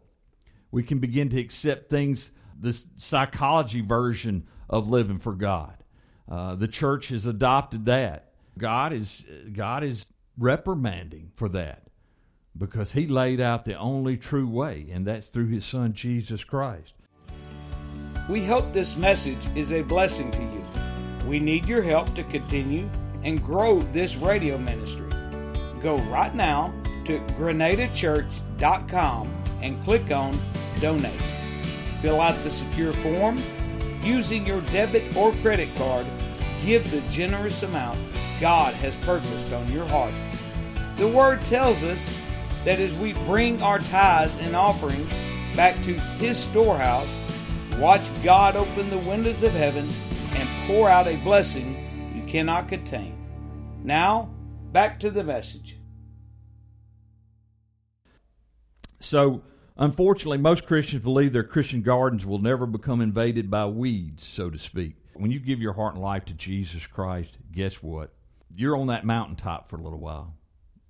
We 0.70 0.82
can 0.82 0.98
begin 0.98 1.30
to 1.30 1.40
accept 1.40 1.88
things 1.88 2.32
the 2.60 2.80
psychology 2.96 3.80
version 3.80 4.46
of 4.68 4.88
living 4.88 5.18
for 5.18 5.32
god. 5.32 5.74
Uh, 6.28 6.56
the 6.56 6.68
church 6.68 7.08
has 7.08 7.24
adopted 7.24 7.86
that. 7.86 8.32
God 8.58 8.92
is 8.92 9.24
God 9.52 9.84
is 9.84 10.04
reprimanding 10.36 11.30
for 11.36 11.48
that 11.50 11.87
because 12.58 12.92
he 12.92 13.06
laid 13.06 13.40
out 13.40 13.64
the 13.64 13.76
only 13.76 14.16
true 14.16 14.48
way, 14.48 14.88
and 14.90 15.06
that's 15.06 15.28
through 15.28 15.46
his 15.46 15.64
son 15.64 15.92
Jesus 15.92 16.42
Christ. 16.44 16.94
We 18.28 18.44
hope 18.44 18.72
this 18.72 18.96
message 18.96 19.46
is 19.54 19.72
a 19.72 19.82
blessing 19.82 20.32
to 20.32 20.42
you. 20.42 20.64
We 21.26 21.38
need 21.40 21.66
your 21.66 21.82
help 21.82 22.14
to 22.14 22.24
continue 22.24 22.90
and 23.22 23.42
grow 23.42 23.80
this 23.80 24.16
radio 24.16 24.58
ministry. 24.58 25.08
Go 25.82 25.98
right 26.10 26.34
now 26.34 26.74
to 27.06 27.20
grenadachurch.com 27.20 29.44
and 29.62 29.82
click 29.84 30.10
on 30.10 30.36
Donate. 30.80 31.12
Fill 32.00 32.20
out 32.20 32.36
the 32.44 32.50
secure 32.50 32.92
form. 32.92 33.38
Using 34.02 34.44
your 34.46 34.60
debit 34.72 35.16
or 35.16 35.32
credit 35.32 35.74
card, 35.76 36.06
give 36.62 36.90
the 36.90 37.00
generous 37.10 37.62
amount 37.62 37.98
God 38.40 38.74
has 38.74 38.96
purposed 38.96 39.52
on 39.52 39.70
your 39.72 39.86
heart. 39.86 40.12
The 40.96 41.08
Word 41.08 41.40
tells 41.42 41.82
us 41.82 42.17
that 42.68 42.80
as 42.80 42.94
we 42.98 43.14
bring 43.24 43.62
our 43.62 43.78
tithes 43.78 44.36
and 44.40 44.54
offerings 44.54 45.10
back 45.56 45.74
to 45.84 45.94
His 46.18 46.36
storehouse, 46.36 47.08
watch 47.78 48.02
God 48.22 48.56
open 48.56 48.90
the 48.90 48.98
windows 48.98 49.42
of 49.42 49.52
heaven 49.52 49.88
and 50.34 50.48
pour 50.66 50.86
out 50.86 51.06
a 51.06 51.16
blessing 51.16 52.12
you 52.14 52.22
cannot 52.30 52.68
contain. 52.68 53.16
Now, 53.82 54.28
back 54.70 55.00
to 55.00 55.10
the 55.10 55.24
message. 55.24 55.78
So, 59.00 59.40
unfortunately, 59.78 60.36
most 60.36 60.66
Christians 60.66 61.02
believe 61.02 61.32
their 61.32 61.44
Christian 61.44 61.80
gardens 61.80 62.26
will 62.26 62.38
never 62.38 62.66
become 62.66 63.00
invaded 63.00 63.50
by 63.50 63.64
weeds, 63.64 64.26
so 64.26 64.50
to 64.50 64.58
speak. 64.58 64.96
When 65.14 65.30
you 65.30 65.40
give 65.40 65.62
your 65.62 65.72
heart 65.72 65.94
and 65.94 66.02
life 66.02 66.26
to 66.26 66.34
Jesus 66.34 66.86
Christ, 66.86 67.30
guess 67.50 67.76
what? 67.76 68.12
You're 68.54 68.76
on 68.76 68.88
that 68.88 69.06
mountaintop 69.06 69.70
for 69.70 69.76
a 69.76 69.82
little 69.82 70.00
while. 70.00 70.34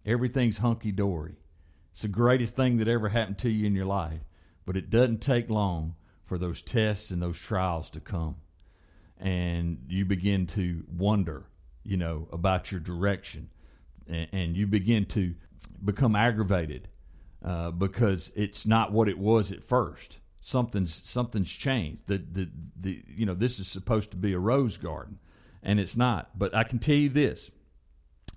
Everything's 0.04 0.58
hunky 0.58 0.90
dory. 0.90 1.36
It's 1.98 2.02
the 2.02 2.08
greatest 2.08 2.54
thing 2.54 2.76
that 2.76 2.86
ever 2.86 3.08
happened 3.08 3.38
to 3.38 3.50
you 3.50 3.66
in 3.66 3.74
your 3.74 3.84
life. 3.84 4.20
But 4.64 4.76
it 4.76 4.88
doesn't 4.88 5.18
take 5.18 5.50
long 5.50 5.96
for 6.26 6.38
those 6.38 6.62
tests 6.62 7.10
and 7.10 7.20
those 7.20 7.36
trials 7.36 7.90
to 7.90 7.98
come. 7.98 8.36
And 9.18 9.84
you 9.88 10.04
begin 10.04 10.46
to 10.54 10.84
wonder, 10.96 11.46
you 11.82 11.96
know, 11.96 12.28
about 12.30 12.70
your 12.70 12.80
direction. 12.80 13.50
And, 14.06 14.56
you 14.56 14.68
begin 14.68 15.06
to 15.06 15.34
become 15.84 16.14
aggravated 16.14 16.86
uh, 17.44 17.72
because 17.72 18.30
it's 18.36 18.64
not 18.64 18.92
what 18.92 19.08
it 19.08 19.18
was 19.18 19.50
at 19.50 19.64
first. 19.64 20.18
Something's 20.40 21.02
something's 21.04 21.50
changed. 21.50 22.02
The, 22.06 22.18
the 22.18 22.48
the 22.80 23.02
you 23.08 23.26
know 23.26 23.34
this 23.34 23.58
is 23.58 23.66
supposed 23.66 24.12
to 24.12 24.16
be 24.16 24.34
a 24.34 24.38
rose 24.38 24.76
garden, 24.76 25.18
and 25.64 25.80
it's 25.80 25.96
not. 25.96 26.38
But 26.38 26.54
I 26.54 26.62
can 26.62 26.78
tell 26.78 26.94
you 26.94 27.08
this, 27.08 27.50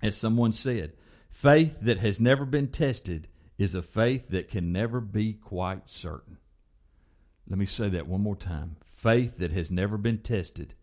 as 0.02 0.16
someone 0.16 0.52
said, 0.52 0.94
faith 1.30 1.78
that 1.82 1.98
has 1.98 2.18
never 2.18 2.44
been 2.44 2.66
tested 2.66 3.28
is 3.58 3.74
a 3.74 3.82
faith 3.82 4.28
that 4.30 4.48
can 4.48 4.72
never 4.72 5.00
be 5.00 5.32
quite 5.34 5.88
certain. 5.88 6.38
Let 7.48 7.58
me 7.58 7.66
say 7.66 7.88
that 7.90 8.06
one 8.06 8.22
more 8.22 8.36
time. 8.36 8.76
Faith 8.84 9.38
that 9.38 9.52
has 9.52 9.70
never 9.70 9.98
been 9.98 10.18
tested 10.18 10.74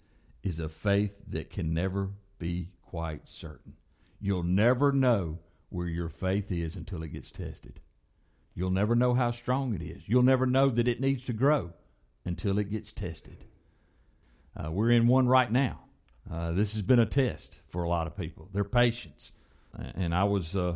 is 0.43 0.59
a 0.59 0.69
faith 0.69 1.13
that 1.27 1.49
can 1.49 1.73
never 1.73 2.09
be 2.37 2.69
quite 2.81 3.27
certain. 3.27 3.73
You'll 4.21 4.43
never 4.43 4.91
know 4.91 5.39
where 5.69 5.87
your 5.87 6.09
faith 6.09 6.51
is 6.51 6.75
until 6.75 7.03
it 7.03 7.13
gets 7.13 7.31
tested. 7.31 7.79
You'll 8.55 8.71
never 8.71 8.95
know 8.95 9.13
how 9.13 9.31
strong 9.31 9.73
it 9.73 9.81
is. 9.81 10.03
You'll 10.07 10.23
never 10.23 10.45
know 10.45 10.69
that 10.69 10.87
it 10.87 10.99
needs 10.99 11.25
to 11.25 11.33
grow 11.33 11.71
until 12.25 12.59
it 12.59 12.69
gets 12.69 12.91
tested. 12.91 13.45
Uh, 14.55 14.71
we're 14.71 14.91
in 14.91 15.07
one 15.07 15.27
right 15.27 15.51
now. 15.51 15.79
Uh, 16.29 16.51
this 16.51 16.73
has 16.73 16.81
been 16.81 16.99
a 16.99 17.05
test 17.05 17.59
for 17.69 17.83
a 17.83 17.89
lot 17.89 18.07
of 18.07 18.17
people. 18.17 18.49
Their 18.51 18.63
patience. 18.63 19.31
And 19.95 20.13
I 20.13 20.25
was 20.25 20.55
uh, 20.55 20.75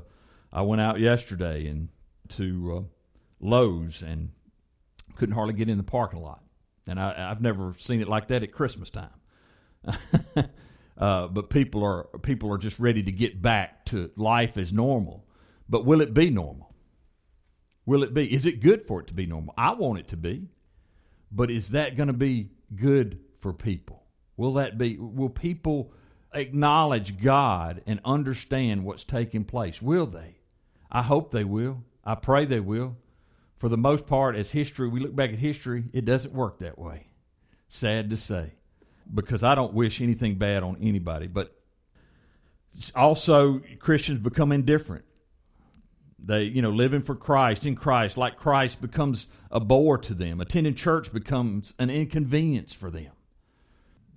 I 0.54 0.62
went 0.62 0.82
out 0.82 1.00
yesterday 1.00 1.66
and 1.68 1.90
to 2.30 2.78
uh, 2.78 2.82
Lowe's 3.40 4.04
and 4.04 4.30
couldn't 5.16 5.34
hardly 5.34 5.56
get 5.56 5.68
in 5.68 5.78
the 5.78 5.84
parking 5.84 6.22
lot. 6.22 6.44
And 6.88 7.00
I, 7.00 7.30
have 7.30 7.42
never 7.42 7.74
seen 7.80 8.02
it 8.02 8.08
like 8.08 8.28
that 8.28 8.44
at 8.44 8.52
Christmas 8.52 8.90
time. 8.92 9.10
uh, 10.98 11.28
but 11.28 11.50
people 11.50 11.84
are 11.84 12.04
people 12.20 12.52
are 12.52 12.58
just 12.58 12.78
ready 12.80 13.02
to 13.04 13.12
get 13.12 13.42
back 13.42 13.86
to 13.86 14.12
life 14.16 14.58
as 14.58 14.72
normal. 14.72 15.26
But 15.68 15.86
will 15.86 16.02
it 16.02 16.14
be 16.14 16.30
normal? 16.30 16.74
Will 17.86 18.04
it 18.04 18.14
be? 18.14 18.32
Is 18.32 18.46
it 18.46 18.62
good 18.62 18.86
for 18.86 19.00
it 19.00 19.08
to 19.08 19.14
be 19.14 19.26
normal? 19.26 19.54
I 19.58 19.74
want 19.74 20.00
it 20.00 20.10
to 20.10 20.18
be. 20.18 20.50
But 21.32 21.50
is 21.50 21.70
that 21.70 21.98
going 21.98 22.08
to 22.08 22.14
be 22.14 22.52
good 22.76 23.20
for 23.42 23.54
people? 23.54 24.04
Will 24.38 24.54
that 24.54 24.78
be? 24.78 24.98
Will 24.98 25.30
people 25.30 25.94
acknowledge 26.34 27.22
God 27.22 27.82
and 27.88 28.00
understand 28.06 28.84
what's 28.84 29.04
taking 29.04 29.46
place? 29.46 29.82
Will 29.82 30.06
they? 30.06 30.38
I 30.94 31.02
hope 31.02 31.32
they 31.32 31.44
will. 31.44 31.84
I 32.06 32.16
pray 32.16 32.46
they 32.46 32.60
will. 32.60 32.96
For 33.58 33.68
the 33.68 33.78
most 33.78 34.06
part, 34.06 34.36
as 34.36 34.52
history, 34.52 34.88
we 34.88 35.00
look 35.00 35.16
back 35.16 35.32
at 35.32 35.40
history, 35.40 35.86
it 35.92 36.06
doesn't 36.06 36.34
work 36.34 36.60
that 36.60 36.78
way. 36.78 37.08
Sad 37.70 38.12
to 38.12 38.18
say, 38.18 38.54
because 39.12 39.42
I 39.42 39.56
don't 39.56 39.74
wish 39.74 40.02
anything 40.02 40.36
bad 40.36 40.64
on 40.64 40.78
anybody. 40.82 41.28
But 41.28 41.56
also, 42.96 43.62
Christians 43.80 44.20
become 44.20 44.52
indifferent. 44.52 45.06
They, 46.20 46.44
you 46.44 46.62
know, 46.62 46.70
living 46.70 47.02
for 47.02 47.16
Christ 47.16 47.66
in 47.66 47.76
Christ, 47.76 48.18
like 48.18 48.38
Christ 48.38 48.82
becomes 48.82 49.28
a 49.50 49.60
bore 49.60 49.98
to 49.98 50.14
them. 50.14 50.40
Attending 50.40 50.76
church 50.76 51.12
becomes 51.12 51.74
an 51.80 51.90
inconvenience 51.90 52.74
for 52.74 52.92
them. 52.92 53.12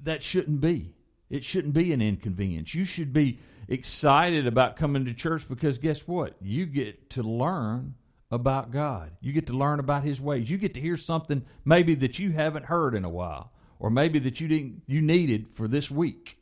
That 0.05 0.23
shouldn't 0.23 0.61
be. 0.61 0.95
It 1.31 1.45
shouldn't 1.45 1.75
be 1.75 1.93
an 1.93 2.01
inconvenience. 2.01 2.75
You 2.75 2.85
should 2.85 3.13
be 3.13 3.41
excited 3.69 4.47
about 4.47 4.77
coming 4.77 5.05
to 5.07 5.15
church 5.15 5.49
because 5.49 5.79
guess 5.79 6.07
what? 6.07 6.37
You 6.41 6.67
get 6.67 7.11
to 7.11 7.23
learn 7.23 7.95
about 8.31 8.71
God. 8.71 9.13
You 9.21 9.33
get 9.33 9.47
to 9.49 9.53
learn 9.53 9.81
about 9.81 10.05
his 10.05 10.21
ways. 10.21 10.51
You 10.51 10.59
get 10.59 10.75
to 10.75 10.81
hear 10.81 10.97
something 10.97 11.45
maybe 11.65 11.95
that 11.97 12.19
you 12.19 12.33
haven't 12.33 12.67
heard 12.67 12.95
in 12.95 13.05
a 13.05 13.11
while 13.11 13.53
or 13.79 13.91
maybe 13.91 14.19
that 14.21 14.41
you 14.41 14.49
didn't 14.49 14.83
you 14.87 15.01
needed 15.01 15.49
for 15.55 15.69
this 15.69 15.91
week. 15.91 16.39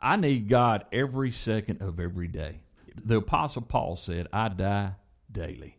I 0.00 0.16
need 0.16 0.48
God 0.48 0.86
every 0.92 1.30
second 1.30 1.82
of 1.82 2.00
every 2.00 2.28
day. 2.28 2.60
The 3.04 3.18
apostle 3.18 3.62
Paul 3.62 3.96
said, 3.96 4.28
"I 4.32 4.48
die 4.48 4.94
daily." 5.30 5.76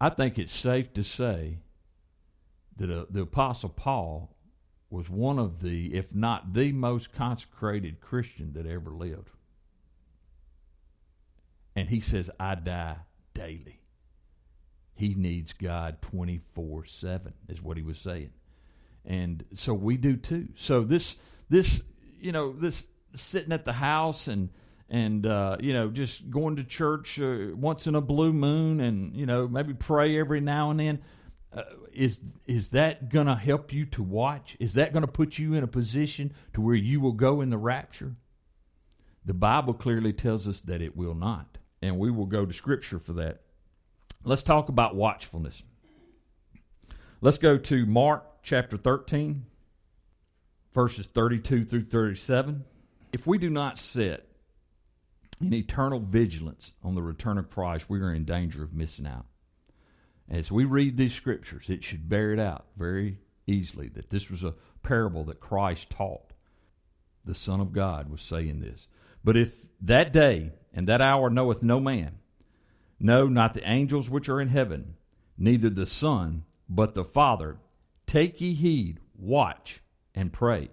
I 0.00 0.08
think 0.08 0.38
it's 0.38 0.54
safe 0.54 0.92
to 0.94 1.04
say 1.04 1.58
that 2.76 2.90
uh, 2.90 3.04
the 3.10 3.22
apostle 3.22 3.68
Paul 3.68 4.34
was 4.92 5.08
one 5.08 5.38
of 5.38 5.62
the, 5.62 5.94
if 5.94 6.14
not 6.14 6.52
the 6.52 6.70
most 6.70 7.12
consecrated 7.14 8.00
Christian 8.00 8.52
that 8.52 8.66
ever 8.66 8.90
lived. 8.90 9.30
And 11.74 11.88
he 11.88 12.00
says, 12.00 12.28
I 12.38 12.56
die 12.56 12.98
daily. 13.32 13.80
He 14.94 15.14
needs 15.14 15.54
God 15.54 16.02
24 16.02 16.84
7, 16.84 17.32
is 17.48 17.62
what 17.62 17.78
he 17.78 17.82
was 17.82 17.98
saying. 17.98 18.32
And 19.06 19.42
so 19.54 19.72
we 19.72 19.96
do 19.96 20.16
too. 20.16 20.48
So 20.56 20.84
this, 20.84 21.16
this, 21.48 21.80
you 22.20 22.32
know, 22.32 22.52
this 22.52 22.84
sitting 23.14 23.52
at 23.52 23.64
the 23.64 23.72
house 23.72 24.28
and, 24.28 24.50
and 24.90 25.26
uh, 25.26 25.56
you 25.58 25.72
know, 25.72 25.88
just 25.88 26.30
going 26.30 26.56
to 26.56 26.64
church 26.64 27.18
uh, 27.18 27.46
once 27.54 27.86
in 27.86 27.94
a 27.94 28.02
blue 28.02 28.34
moon, 28.34 28.80
and 28.80 29.16
you 29.16 29.24
know, 29.24 29.48
maybe 29.48 29.72
pray 29.72 30.20
every 30.20 30.42
now 30.42 30.70
and 30.70 30.80
then. 30.80 31.02
Uh, 31.50 31.62
is 31.94 32.20
is 32.46 32.70
that 32.70 33.08
going 33.08 33.26
to 33.26 33.34
help 33.34 33.72
you 33.72 33.86
to 33.86 34.02
watch? 34.02 34.56
Is 34.58 34.74
that 34.74 34.92
going 34.92 35.04
to 35.04 35.10
put 35.10 35.38
you 35.38 35.54
in 35.54 35.64
a 35.64 35.68
position 35.68 36.32
to 36.54 36.60
where 36.60 36.74
you 36.74 37.00
will 37.00 37.12
go 37.12 37.40
in 37.40 37.50
the 37.50 37.58
rapture? 37.58 38.14
The 39.24 39.34
Bible 39.34 39.74
clearly 39.74 40.12
tells 40.12 40.48
us 40.48 40.60
that 40.62 40.82
it 40.82 40.96
will 40.96 41.14
not, 41.14 41.58
and 41.80 41.98
we 41.98 42.10
will 42.10 42.26
go 42.26 42.44
to 42.44 42.52
Scripture 42.52 42.98
for 42.98 43.12
that. 43.14 43.42
Let's 44.24 44.42
talk 44.42 44.68
about 44.68 44.96
watchfulness. 44.96 45.62
Let's 47.20 47.38
go 47.38 47.56
to 47.56 47.86
Mark 47.86 48.24
chapter 48.42 48.76
13, 48.76 49.44
verses 50.74 51.06
32 51.06 51.64
through 51.64 51.84
37. 51.84 52.64
If 53.12 53.26
we 53.26 53.38
do 53.38 53.50
not 53.50 53.78
set 53.78 54.26
in 55.40 55.54
eternal 55.54 56.00
vigilance 56.00 56.72
on 56.82 56.94
the 56.94 57.02
return 57.02 57.38
of 57.38 57.50
Christ, 57.50 57.88
we 57.88 58.00
are 58.00 58.12
in 58.12 58.24
danger 58.24 58.64
of 58.64 58.72
missing 58.72 59.06
out 59.06 59.26
as 60.30 60.50
we 60.50 60.64
read 60.64 60.96
these 60.96 61.14
scriptures, 61.14 61.64
it 61.68 61.84
should 61.84 62.08
bear 62.08 62.32
it 62.32 62.38
out 62.38 62.66
very 62.76 63.18
easily 63.46 63.88
that 63.88 64.10
this 64.10 64.30
was 64.30 64.44
a 64.44 64.54
parable 64.82 65.24
that 65.24 65.40
Christ 65.40 65.90
taught. 65.90 66.32
The 67.24 67.34
Son 67.34 67.60
of 67.60 67.72
God 67.72 68.10
was 68.10 68.20
saying 68.20 68.60
this. 68.60 68.88
But 69.24 69.36
if 69.36 69.68
that 69.82 70.12
day 70.12 70.52
and 70.72 70.88
that 70.88 71.00
hour 71.00 71.30
knoweth 71.30 71.62
no 71.62 71.80
man, 71.80 72.18
no, 72.98 73.28
not 73.28 73.54
the 73.54 73.68
angels 73.68 74.08
which 74.08 74.28
are 74.28 74.40
in 74.40 74.48
heaven, 74.48 74.94
neither 75.36 75.70
the 75.70 75.86
Son, 75.86 76.44
but 76.68 76.94
the 76.94 77.04
Father, 77.04 77.58
take 78.06 78.40
ye 78.40 78.54
heed, 78.54 79.00
watch, 79.16 79.80
and 80.14 80.32
pray. 80.32 80.70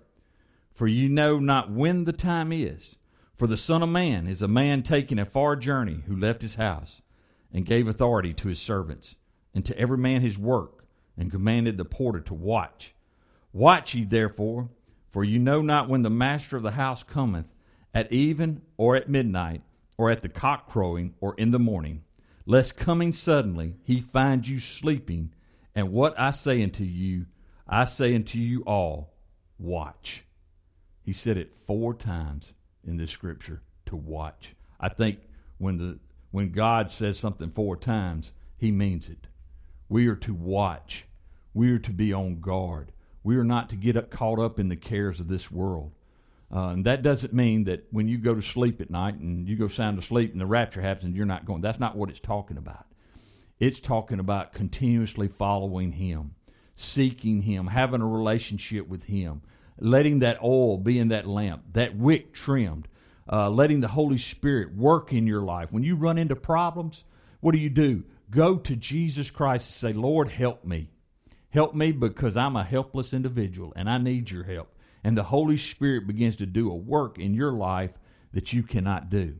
For 0.72 0.88
ye 0.88 1.08
know 1.08 1.39
not 1.39 1.72
when 1.72 2.06
the 2.06 2.13
time 2.13 2.51
is. 2.51 2.96
For 3.36 3.48
the 3.48 3.58
Son 3.58 3.84
of 3.84 3.89
Man 3.89 4.27
is 4.27 4.41
a 4.41 4.48
man 4.48 4.84
taking 4.84 5.20
a 5.20 5.25
far 5.25 5.56
journey 5.56 6.03
who 6.08 6.15
left 6.15 6.41
his 6.41 6.56
house 6.56 7.01
and 7.51 7.65
gave 7.65 7.88
authority 7.88 8.34
to 8.34 8.48
his 8.48 8.60
servants 8.60 9.15
and 9.53 9.65
to 9.65 9.77
every 9.77 9.98
man 9.98 10.22
his 10.22 10.38
work, 10.38 10.86
and 11.18 11.32
commanded 11.32 11.77
the 11.77 11.86
porter 11.86 12.22
to 12.22 12.34
watch. 12.34 12.94
Watch 13.51 13.94
ye 13.94 14.06
therefore, 14.06 14.70
for 15.12 15.24
you 15.24 15.39
know 15.39 15.62
not 15.62 15.89
when 15.89 16.03
the 16.03 16.10
master 16.10 16.56
of 16.56 16.63
the 16.63 16.72
house 16.72 17.03
cometh, 17.03 17.48
at 17.94 18.12
even 18.12 18.62
or 18.77 18.96
at 18.96 19.10
midnight, 19.10 19.62
or 19.98 20.10
at 20.10 20.22
the 20.22 20.29
cock 20.29 20.70
crowing, 20.70 21.13
or 21.20 21.36
in 21.36 21.51
the 21.51 21.60
morning, 21.60 22.03
lest 22.46 22.77
coming 22.77 23.12
suddenly 23.12 23.75
he 23.84 24.00
find 24.00 24.48
you 24.48 24.60
sleeping. 24.60 25.34
And 25.75 25.91
what 25.91 26.18
I 26.20 26.32
say 26.32 26.63
unto 26.63 26.84
you, 26.84 27.25
I 27.68 27.84
say 27.84 28.15
unto 28.15 28.38
you 28.38 28.62
all, 28.62 29.13
watch. 29.58 30.24
He 31.03 31.13
said 31.13 31.38
it 31.38 31.53
four 31.68 31.94
times 31.94 32.53
in 32.86 32.98
this 32.98 33.12
scripture 33.12 33.62
to 33.88 33.96
watch. 33.96 34.56
I 34.79 34.89
think 34.89 35.20
when 35.58 35.77
the 35.77 36.00
when 36.32 36.51
God 36.51 36.91
says 36.91 37.18
something 37.18 37.51
four 37.51 37.75
times, 37.75 38.32
he 38.58 38.72
means 38.72 39.10
it. 39.10 39.27
We 39.89 40.08
are 40.08 40.15
to 40.15 40.34
watch. 40.34 41.05
We 41.53 41.72
are 41.72 41.79
to 41.79 41.91
be 41.91 42.13
on 42.13 42.39
guard. 42.39 42.91
We 43.24 43.36
are 43.38 43.43
not 43.43 43.69
to 43.69 43.75
get 43.75 43.98
up, 43.98 44.12
caught 44.12 44.39
up 44.39 44.60
in 44.60 44.69
the 44.69 44.75
cares 44.75 45.19
of 45.19 45.27
this 45.27 45.51
world. 45.51 45.91
Uh, 46.51 46.69
and 46.69 46.86
that 46.86 47.01
doesn't 47.01 47.34
mean 47.34 47.65
that 47.65 47.86
when 47.91 48.08
you 48.08 48.17
go 48.17 48.34
to 48.34 48.41
sleep 48.41 48.81
at 48.81 48.89
night 48.89 49.15
and 49.15 49.48
you 49.48 49.55
go 49.55 49.67
sound 49.67 50.00
asleep 50.00 50.31
and 50.31 50.41
the 50.41 50.46
rapture 50.46 50.81
happens 50.81 51.15
you're 51.15 51.25
not 51.25 51.46
going. 51.46 51.62
That's 51.62 51.79
not 51.79 51.96
what 51.96 52.10
it's 52.10 52.19
talking 52.19 52.58
about. 52.58 52.86
It's 53.60 53.79
talking 53.79 54.19
about 54.19 54.53
continuously 54.53 55.27
following 55.27 55.91
Him, 55.91 56.34
seeking 56.75 57.41
Him, 57.41 57.67
having 57.67 58.01
a 58.01 58.08
relationship 58.08 58.88
with 58.88 59.03
Him, 59.03 59.41
letting 59.79 60.19
that 60.19 60.41
oil 60.41 60.77
be 60.77 60.98
in 60.98 61.10
that 61.10 61.27
lamp, 61.27 61.63
that 61.74 61.96
wick 61.96 62.34
trimmed, 62.34 62.88
uh, 63.31 63.50
letting 63.50 63.81
the 63.81 63.88
Holy 63.88 64.17
Spirit 64.17 64.75
work 64.75 65.13
in 65.13 65.27
your 65.27 65.41
life. 65.41 65.72
When 65.72 65.84
you 65.84 65.96
run 65.96 66.17
into 66.17 66.36
problems, 66.36 67.03
what 67.41 67.51
do 67.51 67.60
you 67.60 67.69
do? 67.69 68.03
Go 68.29 68.57
to 68.57 68.75
Jesus 68.75 69.31
Christ 69.31 69.67
and 69.67 69.74
say, 69.74 69.98
Lord, 69.98 70.29
help 70.29 70.63
me. 70.63 70.89
Help 71.50 71.74
me 71.74 71.91
because 71.91 72.38
I'm 72.38 72.55
a 72.55 72.63
helpless 72.63 73.13
individual 73.13 73.74
and 73.75 73.89
I 73.89 73.98
need 73.98 74.29
your 74.29 74.43
help. 74.43 74.75
And 75.03 75.17
the 75.17 75.24
Holy 75.24 75.57
Spirit 75.57 76.05
begins 76.05 76.36
to 76.38 76.45
do 76.45 76.69
a 76.69 76.75
work 76.75 77.17
in 77.17 77.33
your 77.33 77.53
life 77.53 77.91
that 78.33 78.53
you 78.53 78.63
cannot 78.63 79.09
do. 79.09 79.36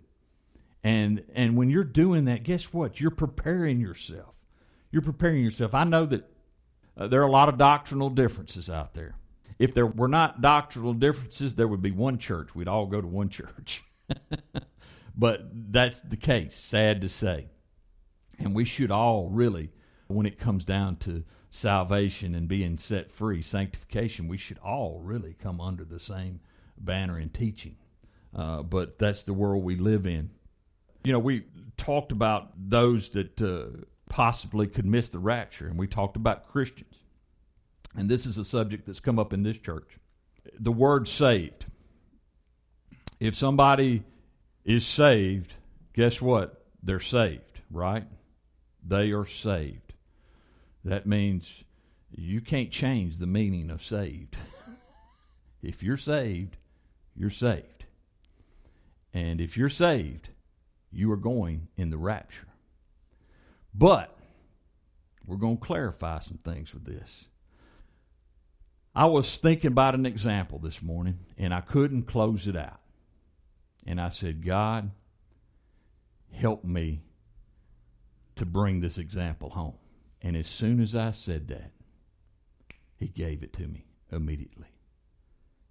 And 0.84 1.24
and 1.36 1.58
when 1.58 1.70
you're 1.70 1.84
doing 1.84 2.26
that, 2.26 2.44
guess 2.44 2.74
what? 2.74 3.00
You're 3.00 3.12
preparing 3.12 3.80
yourself. 3.80 4.34
You're 4.92 5.02
preparing 5.02 5.44
yourself. 5.44 5.76
I 5.76 5.84
know 5.84 6.06
that 6.06 6.30
uh, 6.98 7.08
there 7.08 7.22
are 7.22 7.28
a 7.28 7.32
lot 7.32 7.50
of 7.50 7.58
doctrinal 7.58 8.10
differences 8.10 8.70
out 8.70 8.94
there. 8.94 9.16
If 9.60 9.74
there 9.74 9.86
were 9.86 10.08
not 10.08 10.42
doctrinal 10.42 10.94
differences, 10.94 11.56
there 11.56 11.68
would 11.68 11.82
be 11.82 11.92
one 11.92 12.18
church. 12.18 12.56
We'd 12.56 12.70
all 12.70 12.88
go 12.88 13.02
to 13.02 13.08
one 13.08 13.30
church. 13.30 13.84
but 15.16 15.42
that's 15.52 16.00
the 16.00 16.18
case, 16.18 16.56
sad 16.56 17.02
to 17.02 17.10
say. 17.10 17.48
And 18.40 18.56
we 18.56 18.66
should 18.66 18.92
all 18.92 19.30
really, 19.30 19.72
when 20.08 20.26
it 20.26 20.40
comes 20.40 20.66
down 20.66 20.96
to 20.98 21.24
salvation 21.50 22.36
and 22.36 22.48
being 22.48 22.78
set 22.78 23.12
free, 23.12 23.42
sanctification, 23.42 24.28
we 24.28 24.38
should 24.38 24.60
all 24.60 25.02
really 25.04 25.36
come 25.42 25.60
under 25.60 25.84
the 25.84 26.00
same 26.00 26.40
banner 26.78 27.18
and 27.18 27.34
teaching. 27.34 27.76
Uh, 28.36 28.64
but 28.64 28.98
that's 29.00 29.24
the 29.24 29.34
world 29.34 29.64
we 29.64 29.76
live 29.76 30.06
in. 30.06 30.30
You 31.04 31.14
know, 31.14 31.20
we 31.20 31.46
talked 31.78 32.12
about 32.12 32.52
those 32.58 33.10
that 33.10 33.42
uh, 33.42 33.86
possibly 34.10 34.68
could 34.68 34.86
miss 34.86 35.10
the 35.10 35.20
rapture, 35.20 35.68
and 35.68 35.78
we 35.78 35.88
talked 35.88 36.16
about 36.16 36.48
Christians. 36.50 36.96
And 37.96 38.08
this 38.08 38.26
is 38.26 38.38
a 38.38 38.46
subject 38.46 38.86
that's 38.86 39.00
come 39.00 39.18
up 39.18 39.34
in 39.34 39.44
this 39.44 39.58
church. 39.58 39.98
The 40.60 40.72
word 40.72 41.08
saved. 41.08 41.66
If 43.20 43.36
somebody 43.36 44.04
is 44.64 44.86
saved, 44.86 45.54
guess 45.94 46.22
what? 46.22 46.66
They're 46.84 47.00
saved, 47.00 47.62
right? 47.72 48.06
They 48.90 49.12
are 49.12 49.26
saved. 49.26 49.94
That 50.84 51.06
means 51.06 51.48
you 52.12 52.42
can't 52.42 52.72
change 52.72 53.20
the 53.20 53.28
meaning 53.28 53.70
of 53.70 53.84
saved. 53.84 54.36
if 55.62 55.84
you're 55.84 55.96
saved, 55.96 56.58
you're 57.16 57.30
saved. 57.30 57.86
And 59.14 59.40
if 59.40 59.58
you're 59.58 59.70
saved, 59.70 60.30
you 60.92 61.12
are 61.12 61.18
going 61.18 61.68
in 61.78 61.92
the 61.92 61.98
rapture. 61.98 62.48
But 63.76 64.18
we're 65.28 65.38
going 65.38 65.58
to 65.58 65.66
clarify 65.66 66.20
some 66.20 66.40
things 66.40 66.74
with 66.74 66.86
this. 66.86 67.28
I 68.96 69.06
was 69.06 69.38
thinking 69.38 69.72
about 69.72 69.94
an 69.94 70.08
example 70.08 70.58
this 70.58 70.82
morning 70.82 71.20
and 71.38 71.54
I 71.54 71.62
couldn't 71.62 72.04
close 72.04 72.48
it 72.48 72.56
out. 72.56 72.80
And 73.86 74.02
I 74.02 74.10
said, 74.10 74.44
God, 74.44 74.90
help 76.32 76.64
me 76.64 77.04
to 78.40 78.46
bring 78.46 78.80
this 78.80 78.98
example 78.98 79.50
home. 79.50 79.76
And 80.22 80.36
as 80.36 80.48
soon 80.48 80.82
as 80.82 80.96
I 80.96 81.12
said 81.12 81.48
that, 81.50 81.72
he 82.96 83.08
gave 83.08 83.44
it 83.44 83.54
to 83.54 83.68
me 83.68 83.86
immediately. 84.12 84.68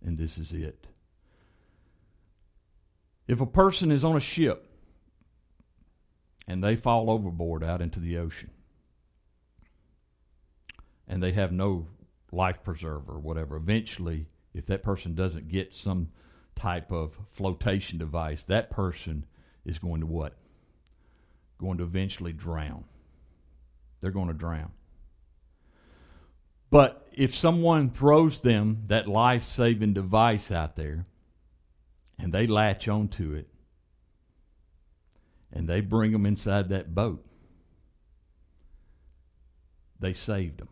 And 0.05 0.17
this 0.17 0.39
is 0.39 0.53
it. 0.53 0.87
If 3.27 3.41
a 3.41 3.47
person 3.47 3.91
is 3.91 4.05
on 4.05 4.17
a 4.17 4.21
ship 4.21 4.71
and 6.47 6.65
they 6.65 6.77
fall 6.77 7.11
overboard 7.11 7.63
out 7.63 7.83
into 7.83 8.01
the 8.01 8.19
ocean 8.19 8.51
and 11.07 11.23
they 11.23 11.33
have 11.33 11.53
no 11.53 11.89
life 12.33 12.63
preserver 12.65 13.13
or 13.13 13.19
whatever, 13.19 13.57
eventually, 13.57 14.27
if 14.55 14.67
that 14.67 14.83
person 14.83 15.15
doesn't 15.15 15.49
get 15.49 15.75
some 15.75 16.09
type 16.55 16.91
of 16.91 17.19
flotation 17.31 17.99
device, 17.99 18.43
that 18.45 18.71
person 18.71 19.27
is 19.67 19.79
going 19.79 20.01
to 20.01 20.07
what? 20.07 20.35
Going 21.59 21.79
to 21.79 21.85
eventually 21.85 22.33
drown 22.33 22.85
they're 24.01 24.11
going 24.11 24.29
to 24.29 24.35
drown. 24.35 24.71
But 26.71 27.07
if 27.13 27.35
someone 27.35 27.91
throws 27.91 28.41
them 28.41 28.85
that 28.89 29.09
life 29.09 29.45
saving 29.45 29.95
device 29.95 30.51
out 30.51 30.77
there 30.77 31.07
and 32.19 32.33
they 32.33 32.47
latch 32.47 32.89
onto 32.89 33.33
it 33.33 33.49
and 35.53 35.69
they 35.69 35.81
bring 35.81 36.13
them 36.13 36.27
inside 36.27 36.69
that 36.69 36.95
boat, 36.95 37.25
they 39.99 40.13
saved 40.13 40.59
them. 40.59 40.69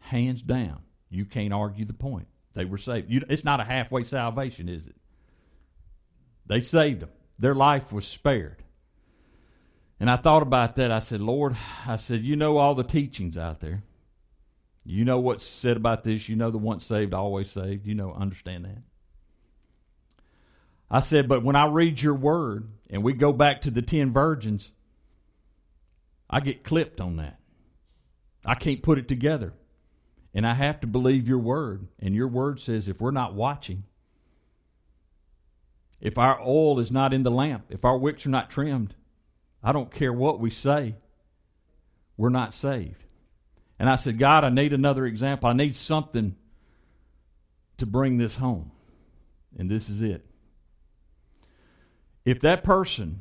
Hands 0.00 0.42
down. 0.42 0.80
You 1.08 1.24
can't 1.24 1.52
argue 1.52 1.84
the 1.84 1.92
point. 1.92 2.26
They 2.54 2.64
were 2.64 2.78
saved. 2.78 3.10
You, 3.10 3.22
it's 3.28 3.44
not 3.44 3.60
a 3.60 3.64
halfway 3.64 4.02
salvation, 4.02 4.68
is 4.68 4.88
it? 4.88 4.96
They 6.46 6.60
saved 6.60 7.00
them. 7.00 7.10
Their 7.38 7.54
life 7.54 7.92
was 7.92 8.06
spared. 8.06 8.62
And 10.00 10.10
I 10.10 10.16
thought 10.16 10.42
about 10.42 10.76
that. 10.76 10.90
I 10.90 10.98
said, 10.98 11.20
Lord, 11.20 11.54
I 11.86 11.96
said, 11.96 12.24
you 12.24 12.34
know 12.34 12.56
all 12.56 12.74
the 12.74 12.82
teachings 12.82 13.36
out 13.36 13.60
there. 13.60 13.82
You 14.82 15.04
know 15.04 15.20
what's 15.20 15.46
said 15.46 15.76
about 15.76 16.04
this. 16.04 16.26
You 16.26 16.36
know 16.36 16.50
the 16.50 16.56
once 16.56 16.86
saved, 16.86 17.12
always 17.12 17.50
saved. 17.50 17.86
You 17.86 17.94
know, 17.94 18.14
understand 18.14 18.64
that. 18.64 18.82
I 20.90 21.00
said, 21.00 21.28
but 21.28 21.44
when 21.44 21.54
I 21.54 21.66
read 21.66 22.00
your 22.00 22.14
word 22.14 22.70
and 22.88 23.04
we 23.04 23.12
go 23.12 23.32
back 23.32 23.60
to 23.62 23.70
the 23.70 23.82
ten 23.82 24.12
virgins, 24.12 24.72
I 26.30 26.40
get 26.40 26.64
clipped 26.64 27.00
on 27.00 27.16
that. 27.16 27.38
I 28.44 28.54
can't 28.54 28.82
put 28.82 28.98
it 28.98 29.06
together. 29.06 29.52
And 30.32 30.46
I 30.46 30.54
have 30.54 30.80
to 30.80 30.86
believe 30.86 31.28
your 31.28 31.38
word. 31.38 31.88
And 31.98 32.14
your 32.14 32.28
word 32.28 32.58
says 32.58 32.88
if 32.88 33.00
we're 33.00 33.10
not 33.10 33.34
watching, 33.34 33.84
if 36.00 36.16
our 36.16 36.40
oil 36.40 36.80
is 36.80 36.90
not 36.90 37.12
in 37.12 37.22
the 37.22 37.30
lamp, 37.30 37.66
if 37.68 37.84
our 37.84 37.98
wicks 37.98 38.24
are 38.24 38.30
not 38.30 38.48
trimmed, 38.48 38.94
I 39.62 39.72
don't 39.72 39.90
care 39.90 40.12
what 40.12 40.40
we 40.40 40.50
say, 40.50 40.96
we're 42.16 42.30
not 42.30 42.54
saved. 42.54 43.02
And 43.78 43.88
I 43.88 43.96
said, 43.96 44.18
God, 44.18 44.44
I 44.44 44.50
need 44.50 44.72
another 44.72 45.06
example. 45.06 45.48
I 45.48 45.54
need 45.54 45.74
something 45.74 46.36
to 47.78 47.86
bring 47.86 48.18
this 48.18 48.36
home. 48.36 48.72
And 49.58 49.70
this 49.70 49.88
is 49.88 50.02
it. 50.02 50.24
If 52.24 52.40
that 52.40 52.62
person 52.62 53.20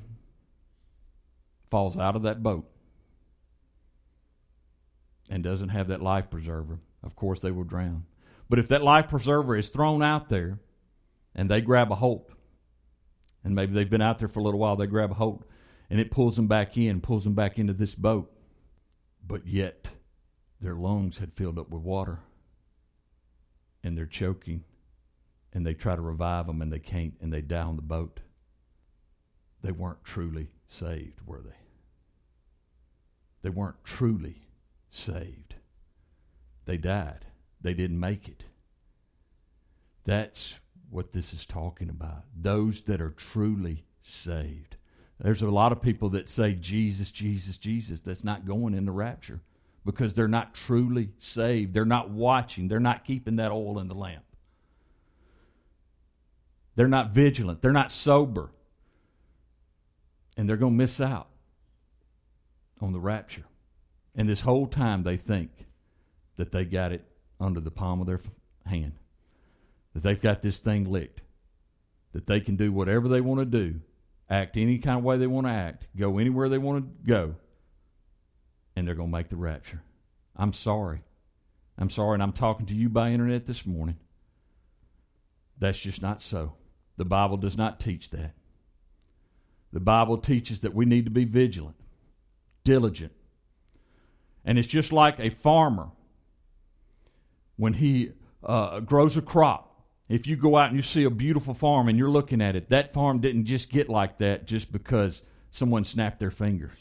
falls 1.71 1.97
out 1.97 2.15
of 2.17 2.23
that 2.23 2.43
boat 2.43 2.69
and 5.30 5.43
doesn't 5.43 5.69
have 5.69 5.88
that 5.88 6.02
life 6.02 6.30
preserver, 6.30 6.80
of 7.04 7.15
course 7.15 7.39
they 7.39 7.52
will 7.52 7.63
drown. 7.63 8.06
But 8.49 8.60
if 8.60 8.67
that 8.69 8.84
life 8.84 9.08
preserver 9.08 9.56
is 9.56 9.69
thrown 9.69 10.04
out 10.04 10.28
there 10.28 10.60
and 11.36 11.49
they 11.49 11.62
grab 11.62 11.91
a 11.91 11.95
hold, 11.95 12.34
and 13.45 13.56
maybe 13.56 13.73
they've 13.73 13.89
been 13.89 14.02
out 14.02 14.19
there 14.19 14.28
for 14.28 14.41
a 14.41 14.43
little 14.43 14.60
while, 14.60 14.75
they 14.75 14.88
grab 14.88 15.12
a 15.12 15.15
hold 15.15 15.45
and 15.89 15.99
it 15.99 16.12
pulls 16.12 16.36
them 16.36 16.47
back 16.47 16.78
in, 16.78 17.02
pulls 17.02 17.23
them 17.23 17.34
back 17.34 17.58
into 17.58 17.73
this 17.73 17.95
boat. 17.95 18.32
But 19.25 19.47
yet, 19.47 19.88
their 20.62 20.75
lungs 20.75 21.17
had 21.17 21.34
filled 21.34 21.60
up 21.60 21.69
with 21.69 21.82
water, 21.82 22.19
and 23.84 23.97
they're 23.97 24.06
choking, 24.06 24.63
and 25.54 25.65
they 25.65 25.73
try 25.73 25.95
to 25.95 26.02
revive 26.02 26.47
them, 26.47 26.62
and 26.62 26.71
they 26.71 26.80
can't, 26.80 27.13
and 27.21 27.32
they 27.32 27.41
die 27.41 27.62
on 27.62 27.75
the 27.75 27.82
boat. 27.82 28.19
They 29.62 29.71
weren't 29.71 30.04
truly 30.04 30.49
saved, 30.67 31.21
were 31.25 31.41
they? 31.41 31.52
They 33.41 33.49
weren't 33.49 33.84
truly 33.84 34.47
saved. 34.91 35.56
They 36.65 36.78
died. 36.78 37.25
They 37.62 37.73
didn't 37.73 37.99
make 37.99 38.28
it. 38.28 38.43
That's 40.06 40.56
what 40.89 41.12
this 41.12 41.34
is 41.34 41.45
talking 41.45 41.89
about. 41.89 42.23
Those 42.36 42.82
that 42.82 43.02
are 43.02 43.12
truly 43.12 43.86
saved. 44.04 44.75
There's 45.20 45.42
a 45.42 45.50
lot 45.50 45.72
of 45.72 45.82
people 45.82 46.10
that 46.12 46.30
say 46.30 46.54
Jesus, 46.54 47.12
Jesus, 47.12 47.58
Jesus 47.58 48.00
that's 48.02 48.24
not 48.24 48.46
going 48.46 48.74
in 48.74 48.86
the 48.86 48.92
rapture 48.92 49.42
because 49.86 50.14
they're 50.14 50.28
not 50.28 50.54
truly 50.54 51.10
saved. 51.20 51.74
They're 51.74 51.86
not 51.86 52.10
watching. 52.10 52.68
They're 52.68 52.80
not 52.80 53.06
keeping 53.06 53.38
that 53.38 53.52
oil 53.52 53.80
in 53.80 53.88
the 53.88 53.96
lamp. 53.96 54.24
They're 56.76 56.88
not 56.88 57.12
vigilant. 57.12 57.62
They're 57.62 57.72
not 57.72 57.92
sober. 57.92 58.52
And 60.38 60.50
they're 60.50 60.58
going 60.58 60.74
to 60.74 60.78
miss 60.78 61.02
out. 61.02 61.28
on 62.82 62.94
the 62.94 63.00
rapture. 63.00 63.44
And 64.16 64.28
this 64.28 64.42
whole 64.42 64.68
time 64.68 65.04
they 65.04 65.18
think 65.18 65.52
that 66.38 66.52
they 66.52 66.66
got 66.66 66.92
it 66.92 67.06
under 67.40 67.60
the 67.60 67.72
palm 67.72 68.02
of 68.02 68.08
their 68.08 68.22
hand, 68.66 68.94
that 69.94 70.04
they've 70.04 70.22
got 70.22 70.42
this 70.42 70.60
thing 70.60 70.90
licked, 70.92 71.22
that 72.14 72.28
they 72.28 72.40
can 72.40 72.56
do 72.56 72.72
whatever 72.72 73.08
they 73.08 73.22
want 73.22 73.40
to 73.40 73.46
do, 73.46 73.80
act 74.30 74.58
any 74.58 74.78
kind 74.78 74.98
of 74.98 75.04
way 75.04 75.18
they 75.18 75.28
want 75.28 75.48
to 75.48 75.54
act, 75.54 75.88
go 75.98 76.18
anywhere 76.18 76.50
they 76.50 76.58
want 76.58 76.84
to 76.84 77.08
go, 77.08 77.36
and 78.76 78.88
they're 78.88 78.96
going 78.96 79.10
to 79.10 79.18
make 79.18 79.30
the 79.30 79.36
rapture. 79.36 79.82
I'm 80.36 80.54
sorry. 80.54 81.02
I'm 81.78 81.89
sorry, 81.89 82.15
and 82.15 82.24
I'm 82.24 82.34
talking 82.34 82.65
to 82.68 82.74
you 82.74 82.89
by 82.89 83.12
internet 83.12 83.46
this 83.46 83.65
morning. 83.65 83.98
That's 85.58 85.80
just 85.80 86.02
not 86.02 86.22
so. 86.22 86.54
The 86.98 87.06
Bible 87.06 87.38
does 87.38 87.58
not 87.58 87.80
teach 87.80 88.10
that. 88.12 88.34
The 89.72 89.80
Bible 89.80 90.18
teaches 90.18 90.62
that 90.62 90.74
we 90.74 90.86
need 90.86 91.06
to 91.06 91.12
be 91.12 91.26
vigilant, 91.26 91.76
diligent. 92.63 93.13
And 94.44 94.58
it's 94.58 94.68
just 94.68 94.92
like 94.92 95.20
a 95.20 95.30
farmer 95.30 95.89
when 97.56 97.74
he 97.74 98.13
uh, 98.44 98.80
grows 98.80 99.15
a 99.18 99.22
crop. 99.22 99.69
If 100.10 100.26
you 100.26 100.36
go 100.36 100.58
out 100.58 100.69
and 100.69 100.76
you 100.76 100.82
see 100.82 101.04
a 101.04 101.12
beautiful 101.12 101.54
farm 101.54 101.88
and 101.88 101.98
you're 101.98 102.10
looking 102.10 102.41
at 102.41 102.56
it, 102.56 102.69
that 102.69 102.93
farm 102.93 103.19
didn't 103.19 103.45
just 103.45 103.69
get 103.69 103.89
like 103.89 104.17
that 104.17 104.48
just 104.48 104.72
because 104.72 105.22
someone 105.52 105.86
snapped 105.86 106.19
their 106.19 106.32
fingers. 106.32 106.78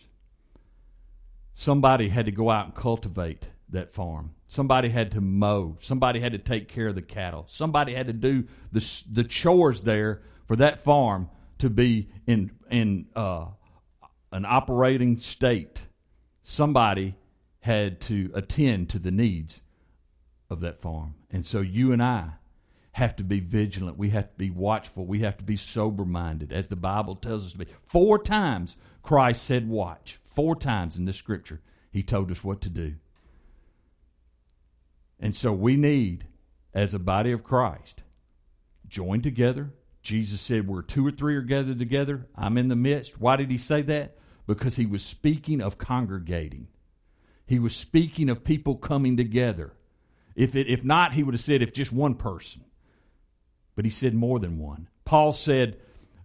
Somebody 1.53 2.09
had 2.09 2.25
to 2.25 2.33
go 2.33 2.49
out 2.49 2.65
and 2.65 2.75
cultivate 2.75 3.45
that 3.69 3.93
farm. 3.93 4.35
Somebody 4.47 4.89
had 4.89 5.11
to 5.11 5.21
mow. 5.21 5.77
Somebody 5.81 6.21
had 6.21 6.33
to 6.33 6.39
take 6.39 6.69
care 6.69 6.89
of 6.89 6.95
the 6.95 7.03
cattle. 7.03 7.45
Somebody 7.49 7.93
had 7.93 8.07
to 8.07 8.15
do 8.15 8.45
the 8.73 9.03
the 9.13 9.25
chores 9.25 9.83
there 9.83 10.23
for 10.47 10.57
that 10.57 10.81
farm 10.81 11.29
to 11.59 11.69
be 11.69 12.09
in 12.27 12.51
in 12.71 13.07
uh, 13.15 13.47
an 14.33 14.47
operating 14.47 15.21
state. 15.21 15.79
Somebody 16.41 17.15
had 17.61 18.01
to 18.03 18.31
attend 18.33 18.89
to 18.91 18.99
the 18.99 19.11
needs 19.11 19.61
of 20.49 20.61
that 20.61 20.81
farm, 20.81 21.15
and 21.31 21.45
so 21.45 21.61
you 21.61 21.93
and 21.93 22.03
I 22.03 22.31
have 22.99 23.17
to 23.17 23.25
be 23.25 23.41
vigilant. 23.41 23.97
We 23.97 24.11
have 24.11 24.31
to 24.31 24.37
be 24.37 24.51
watchful. 24.51 25.07
We 25.07 25.21
have 25.21 25.39
to 25.39 25.45
be 25.45 25.57
sober 25.57 26.05
minded, 26.05 26.53
as 26.53 26.69
the 26.69 26.77
Bible 26.77 27.17
tells 27.17 27.47
us 27.47 27.53
to 27.53 27.59
be. 27.59 27.67
Four 27.87 28.19
times 28.19 28.77
Christ 29.03 29.45
said, 29.45 29.69
"Watch." 29.69 30.19
Four 30.27 30.57
times 30.57 30.97
in 30.99 31.05
the 31.05 31.13
Scripture, 31.13 31.61
He 31.91 32.03
told 32.03 32.31
us 32.31 32.45
what 32.45 32.61
to 32.63 32.69
do. 32.69 32.95
And 35.19 35.35
so 35.35 35.53
we 35.53 35.77
need, 35.77 36.27
as 36.73 36.95
a 36.95 36.99
body 36.99 37.33
of 37.33 37.43
Christ, 37.43 38.03
join 38.87 39.23
together. 39.23 39.73
Jesus 40.03 40.41
said, 40.41 40.69
Where 40.69 40.83
two 40.83 41.07
or 41.07 41.11
three 41.11 41.37
are 41.37 41.43
gathered 41.43 41.79
together, 41.79 42.27
I'm 42.37 42.57
in 42.57 42.69
the 42.69 42.77
midst. 42.77 43.21
Why 43.21 43.37
did 43.37 43.51
he 43.51 43.59
say 43.59 43.83
that? 43.83 44.17
Because 44.47 44.77
he 44.77 44.87
was 44.87 45.05
speaking 45.05 45.61
of 45.61 45.79
congregating. 45.79 46.69
He 47.47 47.59
was 47.59 47.75
speaking 47.75 48.31
of 48.31 48.45
people 48.45 48.77
coming 48.77 49.17
together. 49.17 49.73
If, 50.37 50.55
it, 50.55 50.69
if 50.69 50.85
not, 50.85 51.13
he 51.13 51.23
would 51.23 51.35
have 51.35 51.41
said, 51.41 51.63
if 51.63 51.73
just 51.73 51.93
one 51.93 52.15
person. 52.15 52.63
But 53.79 53.85
he 53.85 53.93
said 53.93 54.13
more 54.13 54.41
than 54.41 54.59
one. 54.59 54.89
Paul 55.05 55.33
said, 55.33 55.77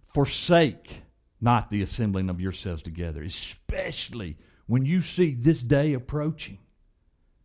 Forsake 0.08 1.02
not 1.40 1.70
the 1.70 1.82
assembling 1.82 2.28
of 2.28 2.40
yourselves 2.40 2.82
together, 2.82 3.22
especially 3.22 4.36
when 4.66 4.84
you 4.84 5.00
see 5.00 5.34
this 5.34 5.60
day 5.60 5.92
approaching. 5.92 6.58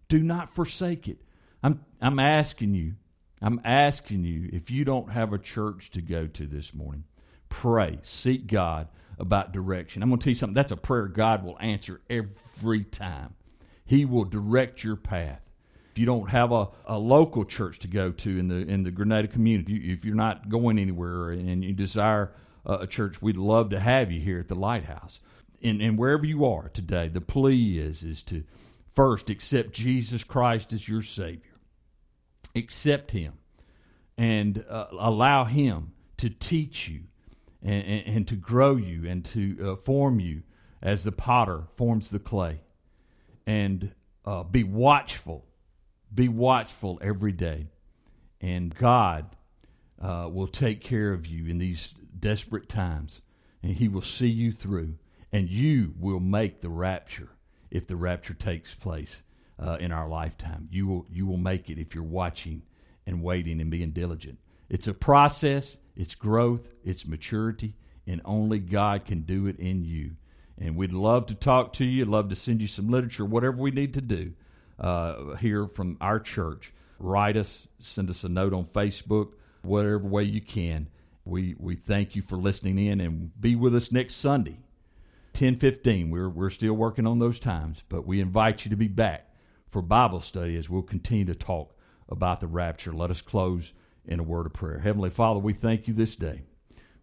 Do 0.07 0.23
not 0.23 0.55
forsake 0.55 1.07
it. 1.07 1.19
I'm 1.61 1.85
I'm 2.01 2.17
asking 2.17 2.73
you, 2.73 2.95
I'm 3.39 3.61
asking 3.63 4.23
you 4.23 4.49
if 4.51 4.71
you 4.71 4.83
don't 4.83 5.11
have 5.11 5.31
a 5.31 5.37
church 5.37 5.91
to 5.91 6.01
go 6.01 6.25
to 6.25 6.47
this 6.47 6.73
morning, 6.73 7.03
pray, 7.49 7.99
seek 8.01 8.47
God 8.47 8.87
about 9.19 9.51
direction. 9.51 10.01
I'm 10.01 10.09
going 10.09 10.17
to 10.17 10.23
tell 10.23 10.31
you 10.31 10.35
something. 10.35 10.55
That's 10.55 10.71
a 10.71 10.75
prayer 10.75 11.07
God 11.07 11.43
will 11.43 11.59
answer 11.59 12.01
every 12.09 12.83
time. 12.83 13.35
He 13.85 14.05
will 14.05 14.25
direct 14.25 14.83
your 14.83 14.95
path. 14.95 15.43
If 15.99 16.01
you 16.01 16.05
don't 16.05 16.29
have 16.29 16.53
a, 16.53 16.69
a 16.85 16.97
local 16.97 17.43
church 17.43 17.79
to 17.79 17.89
go 17.89 18.13
to 18.13 18.39
in 18.39 18.47
the 18.47 18.55
in 18.55 18.83
the 18.83 18.89
Grenada 18.89 19.27
community, 19.27 19.91
if 19.91 20.05
you're 20.05 20.15
not 20.15 20.47
going 20.47 20.79
anywhere 20.79 21.31
and 21.31 21.61
you 21.61 21.73
desire 21.73 22.31
a 22.65 22.87
church, 22.87 23.21
we'd 23.21 23.35
love 23.35 23.71
to 23.71 23.81
have 23.81 24.09
you 24.09 24.21
here 24.21 24.39
at 24.39 24.47
the 24.47 24.55
Lighthouse. 24.55 25.19
And, 25.61 25.81
and 25.81 25.97
wherever 25.97 26.25
you 26.25 26.45
are 26.45 26.69
today, 26.69 27.09
the 27.09 27.19
plea 27.19 27.79
is 27.79 28.03
is 28.03 28.23
to 28.23 28.45
first 28.95 29.29
accept 29.29 29.73
Jesus 29.73 30.23
Christ 30.23 30.71
as 30.71 30.87
your 30.87 31.01
Savior 31.01 31.51
accept 32.55 33.11
Him 33.11 33.33
and 34.17 34.63
uh, 34.69 34.85
allow 34.97 35.43
Him 35.43 35.91
to 36.19 36.29
teach 36.29 36.87
you 36.87 37.01
and, 37.61 37.83
and, 37.85 38.15
and 38.15 38.27
to 38.29 38.37
grow 38.37 38.77
you 38.77 39.05
and 39.05 39.25
to 39.25 39.71
uh, 39.73 39.75
form 39.75 40.21
you 40.21 40.43
as 40.81 41.03
the 41.03 41.11
potter 41.11 41.63
forms 41.75 42.09
the 42.09 42.19
clay. 42.19 42.61
And 43.45 43.91
uh, 44.23 44.43
be 44.43 44.63
watchful. 44.63 45.45
Be 46.13 46.27
watchful 46.27 46.99
every 47.01 47.31
day. 47.31 47.67
And 48.41 48.73
God 48.73 49.35
uh, 50.01 50.29
will 50.31 50.47
take 50.47 50.81
care 50.81 51.11
of 51.11 51.27
you 51.27 51.47
in 51.47 51.57
these 51.57 51.93
desperate 52.17 52.69
times. 52.69 53.21
And 53.61 53.73
He 53.73 53.87
will 53.87 54.01
see 54.01 54.29
you 54.29 54.51
through. 54.51 54.95
And 55.31 55.49
you 55.49 55.93
will 55.99 56.19
make 56.19 56.61
the 56.61 56.69
rapture 56.69 57.29
if 57.69 57.87
the 57.87 57.95
rapture 57.95 58.33
takes 58.33 58.73
place 58.73 59.21
uh, 59.59 59.77
in 59.79 59.91
our 59.91 60.07
lifetime. 60.07 60.67
You 60.71 60.87
will 60.87 61.05
you 61.09 61.27
will 61.27 61.37
make 61.37 61.69
it 61.69 61.77
if 61.77 61.93
you're 61.93 62.03
watching 62.03 62.63
and 63.05 63.21
waiting 63.21 63.61
and 63.61 63.69
being 63.69 63.91
diligent. 63.91 64.39
It's 64.69 64.87
a 64.87 64.93
process. 64.93 65.77
It's 65.95 66.15
growth. 66.15 66.67
It's 66.83 67.05
maturity, 67.05 67.75
and 68.07 68.21
only 68.25 68.59
God 68.59 69.05
can 69.05 69.21
do 69.21 69.47
it 69.47 69.59
in 69.59 69.83
you. 69.83 70.11
And 70.57 70.75
we'd 70.75 70.93
love 70.93 71.27
to 71.27 71.35
talk 71.35 71.73
to 71.73 71.85
you. 71.85 72.05
Love 72.05 72.29
to 72.29 72.35
send 72.35 72.61
you 72.61 72.67
some 72.67 72.89
literature, 72.89 73.25
whatever 73.25 73.57
we 73.57 73.71
need 73.71 73.93
to 73.93 74.01
do 74.01 74.33
uh, 74.79 75.35
here 75.35 75.67
from 75.67 75.97
our 76.01 76.19
church. 76.19 76.73
Write 76.99 77.37
us, 77.37 77.67
send 77.79 78.09
us 78.09 78.23
a 78.23 78.29
note 78.29 78.53
on 78.53 78.65
Facebook, 78.65 79.33
whatever 79.61 79.99
way 79.99 80.23
you 80.23 80.41
can. 80.41 80.87
We 81.25 81.55
we 81.59 81.75
thank 81.75 82.15
you 82.15 82.21
for 82.21 82.37
listening 82.37 82.79
in, 82.79 82.99
and 83.01 83.31
be 83.39 83.55
with 83.55 83.75
us 83.75 83.91
next 83.91 84.15
Sunday, 84.15 84.57
ten 85.33 85.57
fifteen. 85.57 86.09
We're 86.09 86.29
we're 86.29 86.49
still 86.49 86.73
working 86.73 87.05
on 87.05 87.19
those 87.19 87.39
times, 87.39 87.83
but 87.87 88.07
we 88.07 88.19
invite 88.19 88.65
you 88.65 88.71
to 88.71 88.77
be 88.77 88.87
back 88.87 89.27
for 89.69 89.81
Bible 89.81 90.21
study 90.21 90.57
as 90.57 90.69
we'll 90.69 90.81
continue 90.81 91.25
to 91.25 91.35
talk 91.35 91.75
about 92.07 92.39
the 92.39 92.47
rapture. 92.47 92.91
Let 92.91 93.11
us 93.11 93.21
close 93.21 93.71
in 94.05 94.19
a 94.19 94.23
word 94.23 94.47
of 94.47 94.53
prayer. 94.53 94.79
Heavenly 94.79 95.11
Father, 95.11 95.39
we 95.39 95.53
thank 95.53 95.87
you 95.87 95.93
this 95.93 96.15
day. 96.15 96.41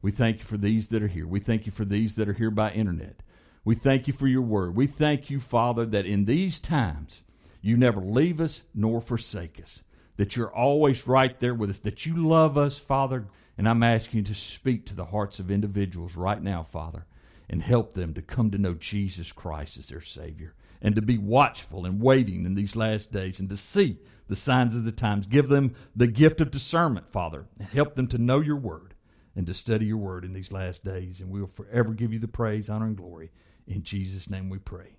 We 0.03 0.11
thank 0.11 0.39
you 0.39 0.45
for 0.45 0.57
these 0.57 0.89
that 0.89 1.03
are 1.03 1.09
here. 1.09 1.27
We 1.27 1.41
thank 1.41 1.67
you 1.67 1.73
for 1.73 1.85
these 1.85 2.17
that 2.17 2.29
are 2.29 2.33
here 2.35 2.51
by 2.51 2.73
internet. 2.73 3.23
We 3.65 3.77
thank 3.77 4.07
you 4.07 4.13
for 4.13 4.27
your 4.27 4.43
word. 4.43 4.77
We 4.77 4.87
thank 4.87 5.31
you, 5.31 5.41
Father, 5.41 5.87
that 5.87 6.07
in 6.07 6.25
these 6.25 6.59
times 6.59 7.23
you 7.67 7.77
never 7.77 8.01
leave 8.01 8.41
us 8.41 8.63
nor 8.75 9.01
forsake 9.01 9.61
us, 9.63 9.83
that 10.17 10.37
you're 10.37 10.55
always 10.55 11.07
right 11.07 11.39
there 11.41 11.55
with 11.55 11.71
us, 11.71 11.79
that 11.81 12.07
you 12.07 12.17
love 12.17 12.57
us, 12.57 12.79
Father. 12.79 13.27
And 13.59 13.69
I'm 13.69 13.83
asking 13.83 14.19
you 14.19 14.25
to 14.25 14.35
speak 14.35 14.87
to 14.87 14.95
the 14.95 15.05
hearts 15.05 15.39
of 15.39 15.51
individuals 15.51 16.15
right 16.15 16.41
now, 16.41 16.63
Father, 16.63 17.07
and 17.49 17.63
help 17.63 17.95
them 17.95 18.15
to 18.15 18.23
come 18.23 18.51
to 18.51 18.59
know 18.59 18.75
Jesus 18.75 19.33
Christ 19.33 19.79
as 19.79 19.89
their 19.89 20.03
Savior 20.03 20.55
and 20.83 20.95
to 20.97 21.03
be 21.03 21.19
watchful 21.19 21.87
and 21.87 22.01
waiting 22.01 22.45
in 22.45 22.55
these 22.55 22.77
last 22.77 23.11
days 23.11 23.41
and 23.41 23.49
to 23.49 23.57
see 23.57 23.99
the 24.29 24.37
signs 24.37 24.75
of 24.77 24.85
the 24.85 24.93
times. 24.93 25.27
Give 25.27 25.49
them 25.49 25.75
the 25.95 26.07
gift 26.07 26.41
of 26.41 26.51
discernment, 26.51 27.11
Father. 27.13 27.47
Help 27.73 27.95
them 27.95 28.09
to 28.09 28.19
know 28.19 28.41
your 28.41 28.57
word 28.57 28.95
and 29.35 29.47
to 29.47 29.55
study 29.55 29.87
your 29.87 29.97
word 29.99 30.25
in 30.25 30.33
these 30.33 30.53
last 30.53 30.85
days. 30.85 31.21
And 31.21 31.31
we 31.31 31.41
will 31.41 31.49
forever 31.49 31.95
give 31.95 32.13
you 32.13 32.19
the 32.19 32.29
praise, 32.29 32.69
honor, 32.69 32.87
and 32.87 32.97
glory. 32.97 33.31
In 33.67 33.83
Jesus' 33.83 34.31
name 34.31 34.51
we 34.51 34.59
pray. 34.59 34.97